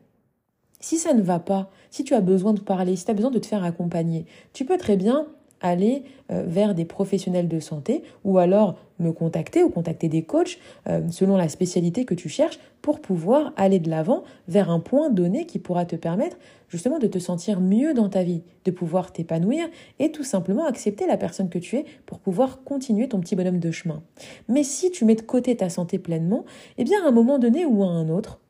Si 0.80 0.96
ça 0.96 1.12
ne 1.12 1.22
va 1.22 1.38
pas, 1.38 1.70
si 1.90 2.04
tu 2.04 2.14
as 2.14 2.22
besoin 2.22 2.54
de 2.54 2.60
parler, 2.60 2.96
si 2.96 3.04
tu 3.04 3.10
as 3.10 3.14
besoin 3.14 3.30
de 3.30 3.38
te 3.38 3.46
faire 3.46 3.64
accompagner, 3.64 4.24
tu 4.54 4.64
peux 4.64 4.78
très 4.78 4.96
bien 4.96 5.26
aller 5.60 6.04
euh, 6.30 6.44
vers 6.46 6.74
des 6.74 6.84
professionnels 6.84 7.48
de 7.48 7.60
santé 7.60 8.02
ou 8.24 8.38
alors 8.38 8.76
me 8.98 9.12
contacter 9.12 9.62
ou 9.62 9.70
contacter 9.70 10.08
des 10.08 10.22
coachs 10.22 10.58
euh, 10.88 11.02
selon 11.10 11.36
la 11.36 11.48
spécialité 11.48 12.04
que 12.04 12.14
tu 12.14 12.28
cherches 12.28 12.58
pour 12.82 13.00
pouvoir 13.00 13.52
aller 13.56 13.78
de 13.78 13.90
l'avant 13.90 14.24
vers 14.48 14.70
un 14.70 14.80
point 14.80 15.10
donné 15.10 15.46
qui 15.46 15.58
pourra 15.58 15.84
te 15.84 15.96
permettre 15.96 16.38
justement 16.68 16.98
de 16.98 17.06
te 17.06 17.18
sentir 17.18 17.60
mieux 17.60 17.94
dans 17.94 18.08
ta 18.08 18.22
vie, 18.22 18.42
de 18.64 18.70
pouvoir 18.70 19.12
t'épanouir 19.12 19.68
et 19.98 20.12
tout 20.12 20.24
simplement 20.24 20.64
accepter 20.64 21.06
la 21.06 21.16
personne 21.16 21.50
que 21.50 21.58
tu 21.58 21.76
es 21.76 21.84
pour 22.06 22.20
pouvoir 22.20 22.62
continuer 22.64 23.08
ton 23.08 23.20
petit 23.20 23.36
bonhomme 23.36 23.58
de 23.58 23.70
chemin. 23.70 24.02
Mais 24.48 24.62
si 24.62 24.90
tu 24.90 25.04
mets 25.04 25.16
de 25.16 25.22
côté 25.22 25.56
ta 25.56 25.68
santé 25.68 25.98
pleinement, 25.98 26.44
eh 26.78 26.84
bien 26.84 27.04
à 27.04 27.08
un 27.08 27.12
moment 27.12 27.38
donné 27.38 27.66
ou 27.66 27.82
à 27.82 27.88
un 27.88 28.08
autre, 28.08 28.40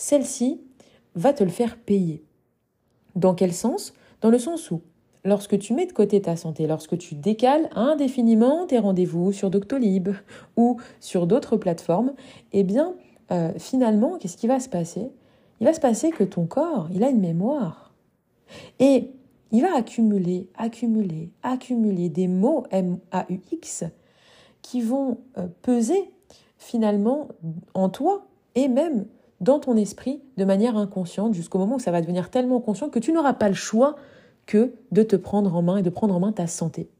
celle-ci 0.00 0.60
va 1.14 1.32
te 1.32 1.44
le 1.44 1.50
faire 1.50 1.76
payer. 1.76 2.24
Dans 3.16 3.34
quel 3.34 3.52
sens? 3.52 3.92
Dans 4.22 4.30
le 4.30 4.38
sens 4.38 4.70
où 4.70 4.80
lorsque 5.24 5.58
tu 5.58 5.74
mets 5.74 5.86
de 5.86 5.92
côté 5.92 6.22
ta 6.22 6.36
santé, 6.36 6.66
lorsque 6.66 6.96
tu 6.96 7.14
décales 7.14 7.68
indéfiniment 7.74 8.66
tes 8.66 8.78
rendez-vous 8.78 9.32
sur 9.32 9.50
Doctolib 9.50 10.08
ou 10.56 10.80
sur 11.00 11.26
d'autres 11.26 11.56
plateformes, 11.56 12.14
eh 12.52 12.64
bien, 12.64 12.94
euh, 13.30 13.52
finalement, 13.58 14.16
qu'est-ce 14.18 14.38
qui 14.38 14.46
va 14.46 14.58
se 14.58 14.68
passer? 14.68 15.10
Il 15.60 15.66
va 15.66 15.74
se 15.74 15.80
passer 15.80 16.10
que 16.10 16.24
ton 16.24 16.46
corps, 16.46 16.88
il 16.92 17.04
a 17.04 17.10
une 17.10 17.20
mémoire. 17.20 17.92
Et 18.78 19.10
il 19.52 19.62
va 19.62 19.76
accumuler, 19.76 20.48
accumuler, 20.56 21.30
accumuler 21.42 22.08
des 22.08 22.26
mots 22.26 22.64
M-A-U-X 22.70 23.84
qui 24.62 24.80
vont 24.80 25.18
euh, 25.36 25.46
peser 25.62 26.10
finalement 26.56 27.28
en 27.74 27.88
toi 27.90 28.26
et 28.54 28.68
même 28.68 29.06
dans 29.40 29.58
ton 29.58 29.76
esprit 29.76 30.22
de 30.36 30.44
manière 30.44 30.76
inconsciente 30.76 31.34
jusqu'au 31.34 31.58
moment 31.58 31.76
où 31.76 31.80
ça 31.80 31.90
va 31.90 32.00
devenir 32.00 32.30
tellement 32.30 32.60
conscient 32.60 32.90
que 32.90 32.98
tu 32.98 33.12
n'auras 33.12 33.32
pas 33.32 33.48
le 33.48 33.54
choix 33.54 33.96
que 34.46 34.74
de 34.90 35.02
te 35.02 35.16
prendre 35.16 35.54
en 35.54 35.62
main 35.62 35.78
et 35.78 35.82
de 35.82 35.90
prendre 35.90 36.14
en 36.14 36.20
main 36.20 36.32
ta 36.32 36.46
santé. 36.46 36.90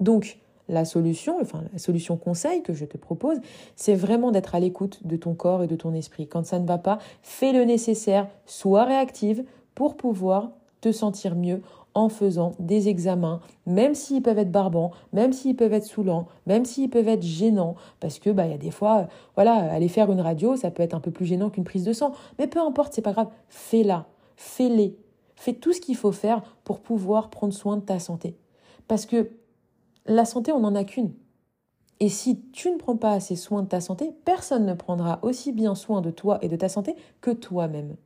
Donc, 0.00 0.38
la 0.68 0.84
solution, 0.84 1.38
enfin 1.40 1.62
la 1.72 1.78
solution 1.78 2.16
conseil 2.16 2.62
que 2.62 2.72
je 2.72 2.84
te 2.84 2.96
propose, 2.96 3.38
c'est 3.76 3.94
vraiment 3.94 4.30
d'être 4.30 4.54
à 4.54 4.60
l'écoute 4.60 5.06
de 5.06 5.16
ton 5.16 5.34
corps 5.34 5.62
et 5.62 5.66
de 5.66 5.76
ton 5.76 5.92
esprit. 5.92 6.26
Quand 6.26 6.46
ça 6.46 6.58
ne 6.58 6.66
va 6.66 6.78
pas, 6.78 6.98
fais 7.22 7.52
le 7.52 7.64
nécessaire, 7.64 8.28
sois 8.46 8.84
réactive 8.84 9.44
pour 9.74 9.96
pouvoir 9.96 10.52
te 10.80 10.90
sentir 10.90 11.34
mieux 11.34 11.60
en 11.94 12.08
faisant 12.08 12.52
des 12.58 12.88
examens, 12.88 13.40
même 13.66 13.94
s'ils 13.94 14.22
peuvent 14.22 14.38
être 14.38 14.50
barbants, 14.50 14.90
même 15.12 15.32
s'ils 15.32 15.56
peuvent 15.56 15.72
être 15.72 15.86
saoulants, 15.86 16.26
même 16.46 16.64
s'ils 16.64 16.90
peuvent 16.90 17.08
être 17.08 17.22
gênants, 17.22 17.76
parce 18.00 18.18
que 18.18 18.30
bah 18.30 18.46
il 18.46 18.50
y 18.50 18.54
a 18.54 18.58
des 18.58 18.70
fois, 18.70 19.06
voilà, 19.36 19.52
aller 19.72 19.88
faire 19.88 20.10
une 20.10 20.20
radio, 20.20 20.56
ça 20.56 20.70
peut 20.70 20.82
être 20.82 20.94
un 20.94 21.00
peu 21.00 21.10
plus 21.10 21.26
gênant 21.26 21.50
qu'une 21.50 21.64
prise 21.64 21.84
de 21.84 21.92
sang, 21.92 22.12
mais 22.38 22.46
peu 22.46 22.60
importe, 22.60 22.92
c'est 22.92 23.02
pas 23.02 23.12
grave, 23.12 23.28
fais-la, 23.48 24.06
fais-les, 24.36 24.96
Fais 25.36 25.52
tout 25.52 25.72
ce 25.72 25.80
qu'il 25.80 25.96
faut 25.96 26.12
faire 26.12 26.42
pour 26.64 26.80
pouvoir 26.80 27.30
prendre 27.30 27.52
soin 27.52 27.76
de 27.76 27.82
ta 27.82 27.98
santé. 27.98 28.36
Parce 28.88 29.06
que 29.06 29.30
la 30.06 30.24
santé, 30.24 30.52
on 30.52 30.60
n'en 30.60 30.74
a 30.74 30.84
qu'une. 30.84 31.12
Et 32.00 32.08
si 32.08 32.40
tu 32.52 32.70
ne 32.70 32.76
prends 32.76 32.96
pas 32.96 33.12
assez 33.12 33.36
soin 33.36 33.62
de 33.62 33.68
ta 33.68 33.80
santé, 33.80 34.12
personne 34.24 34.66
ne 34.66 34.74
prendra 34.74 35.18
aussi 35.22 35.52
bien 35.52 35.74
soin 35.74 36.00
de 36.00 36.10
toi 36.10 36.38
et 36.42 36.48
de 36.48 36.56
ta 36.56 36.68
santé 36.68 36.96
que 37.20 37.30
toi-même. 37.30 37.96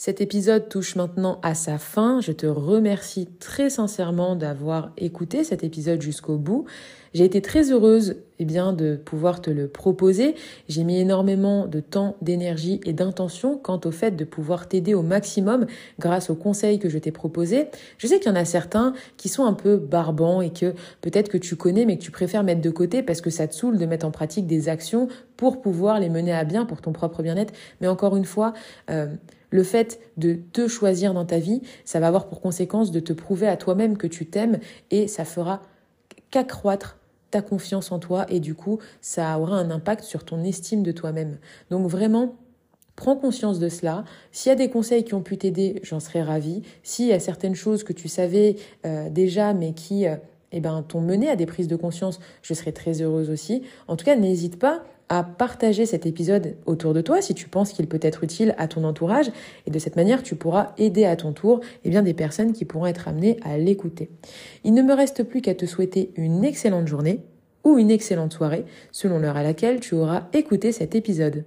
Cet 0.00 0.20
épisode 0.20 0.68
touche 0.68 0.94
maintenant 0.94 1.40
à 1.42 1.56
sa 1.56 1.76
fin. 1.76 2.20
Je 2.20 2.30
te 2.30 2.46
remercie 2.46 3.26
très 3.40 3.68
sincèrement 3.68 4.36
d'avoir 4.36 4.92
écouté 4.96 5.42
cet 5.42 5.64
épisode 5.64 6.00
jusqu'au 6.00 6.36
bout. 6.36 6.66
J'ai 7.14 7.24
été 7.24 7.42
très 7.42 7.72
heureuse 7.72 8.14
eh 8.38 8.44
bien, 8.44 8.72
de 8.72 8.94
pouvoir 8.94 9.40
te 9.40 9.50
le 9.50 9.66
proposer. 9.66 10.36
J'ai 10.68 10.84
mis 10.84 11.00
énormément 11.00 11.66
de 11.66 11.80
temps, 11.80 12.16
d'énergie 12.22 12.80
et 12.84 12.92
d'intention 12.92 13.58
quant 13.58 13.80
au 13.84 13.90
fait 13.90 14.12
de 14.12 14.24
pouvoir 14.24 14.68
t'aider 14.68 14.94
au 14.94 15.02
maximum 15.02 15.66
grâce 15.98 16.30
aux 16.30 16.36
conseils 16.36 16.78
que 16.78 16.88
je 16.88 16.98
t'ai 16.98 17.10
proposés. 17.10 17.66
Je 17.96 18.06
sais 18.06 18.20
qu'il 18.20 18.30
y 18.30 18.32
en 18.32 18.38
a 18.38 18.44
certains 18.44 18.92
qui 19.16 19.28
sont 19.28 19.46
un 19.46 19.52
peu 19.52 19.78
barbants 19.78 20.42
et 20.42 20.52
que 20.52 20.74
peut-être 21.00 21.28
que 21.28 21.38
tu 21.38 21.56
connais 21.56 21.86
mais 21.86 21.98
que 21.98 22.04
tu 22.04 22.12
préfères 22.12 22.44
mettre 22.44 22.60
de 22.60 22.70
côté 22.70 23.02
parce 23.02 23.20
que 23.20 23.30
ça 23.30 23.48
te 23.48 23.54
saoule 23.56 23.78
de 23.78 23.86
mettre 23.86 24.06
en 24.06 24.12
pratique 24.12 24.46
des 24.46 24.68
actions 24.68 25.08
pour 25.36 25.60
pouvoir 25.60 25.98
les 25.98 26.08
mener 26.08 26.32
à 26.32 26.44
bien 26.44 26.66
pour 26.66 26.82
ton 26.82 26.92
propre 26.92 27.24
bien-être. 27.24 27.52
Mais 27.80 27.88
encore 27.88 28.16
une 28.16 28.24
fois, 28.24 28.52
euh, 28.90 29.08
le 29.50 29.62
fait 29.62 30.00
de 30.16 30.34
te 30.34 30.68
choisir 30.68 31.14
dans 31.14 31.24
ta 31.24 31.38
vie, 31.38 31.62
ça 31.84 32.00
va 32.00 32.08
avoir 32.08 32.28
pour 32.28 32.40
conséquence 32.40 32.90
de 32.90 33.00
te 33.00 33.12
prouver 33.12 33.48
à 33.48 33.56
toi-même 33.56 33.96
que 33.96 34.06
tu 34.06 34.26
t'aimes 34.26 34.58
et 34.90 35.08
ça 35.08 35.24
fera 35.24 35.62
qu'accroître 36.30 36.98
ta 37.30 37.42
confiance 37.42 37.92
en 37.92 37.98
toi 37.98 38.26
et 38.28 38.40
du 38.40 38.54
coup, 38.54 38.78
ça 39.00 39.38
aura 39.38 39.56
un 39.56 39.70
impact 39.70 40.04
sur 40.04 40.24
ton 40.24 40.42
estime 40.44 40.82
de 40.82 40.92
toi-même. 40.92 41.38
Donc 41.70 41.88
vraiment, 41.88 42.36
Prends 42.98 43.14
conscience 43.14 43.60
de 43.60 43.68
cela. 43.68 44.02
S'il 44.32 44.50
y 44.50 44.52
a 44.52 44.56
des 44.56 44.70
conseils 44.70 45.04
qui 45.04 45.14
ont 45.14 45.22
pu 45.22 45.38
t'aider, 45.38 45.78
j'en 45.84 46.00
serais 46.00 46.20
ravie. 46.20 46.62
S'il 46.82 47.06
y 47.06 47.12
a 47.12 47.20
certaines 47.20 47.54
choses 47.54 47.84
que 47.84 47.92
tu 47.92 48.08
savais 48.08 48.56
euh, 48.84 49.08
déjà, 49.08 49.54
mais 49.54 49.72
qui 49.72 50.08
euh, 50.08 50.16
eh 50.50 50.58
ben, 50.58 50.82
t'ont 50.82 51.00
mené 51.00 51.28
à 51.28 51.36
des 51.36 51.46
prises 51.46 51.68
de 51.68 51.76
conscience, 51.76 52.18
je 52.42 52.54
serais 52.54 52.72
très 52.72 53.00
heureuse 53.00 53.30
aussi. 53.30 53.62
En 53.86 53.94
tout 53.94 54.04
cas, 54.04 54.16
n'hésite 54.16 54.58
pas 54.58 54.82
à 55.08 55.22
partager 55.22 55.86
cet 55.86 56.06
épisode 56.06 56.56
autour 56.66 56.94
de 56.94 57.00
toi 57.00 57.22
si 57.22 57.34
tu 57.34 57.48
penses 57.48 57.72
qu'il 57.72 57.86
peut 57.86 58.00
être 58.02 58.24
utile 58.24 58.54
à 58.58 58.68
ton 58.68 58.84
entourage 58.84 59.30
et 59.66 59.70
de 59.70 59.78
cette 59.78 59.96
manière 59.96 60.22
tu 60.22 60.36
pourras 60.36 60.72
aider 60.78 61.04
à 61.04 61.16
ton 61.16 61.32
tour 61.32 61.60
eh 61.84 61.90
bien, 61.90 62.02
des 62.02 62.14
personnes 62.14 62.52
qui 62.52 62.64
pourront 62.64 62.86
être 62.86 63.08
amenées 63.08 63.38
à 63.42 63.58
l'écouter. 63.58 64.10
Il 64.64 64.74
ne 64.74 64.82
me 64.82 64.94
reste 64.94 65.22
plus 65.22 65.40
qu'à 65.40 65.54
te 65.54 65.66
souhaiter 65.66 66.12
une 66.16 66.44
excellente 66.44 66.86
journée 66.86 67.20
ou 67.64 67.78
une 67.78 67.90
excellente 67.90 68.32
soirée 68.32 68.64
selon 68.92 69.18
l'heure 69.18 69.36
à 69.36 69.42
laquelle 69.42 69.80
tu 69.80 69.94
auras 69.94 70.28
écouté 70.32 70.72
cet 70.72 70.94
épisode. 70.94 71.44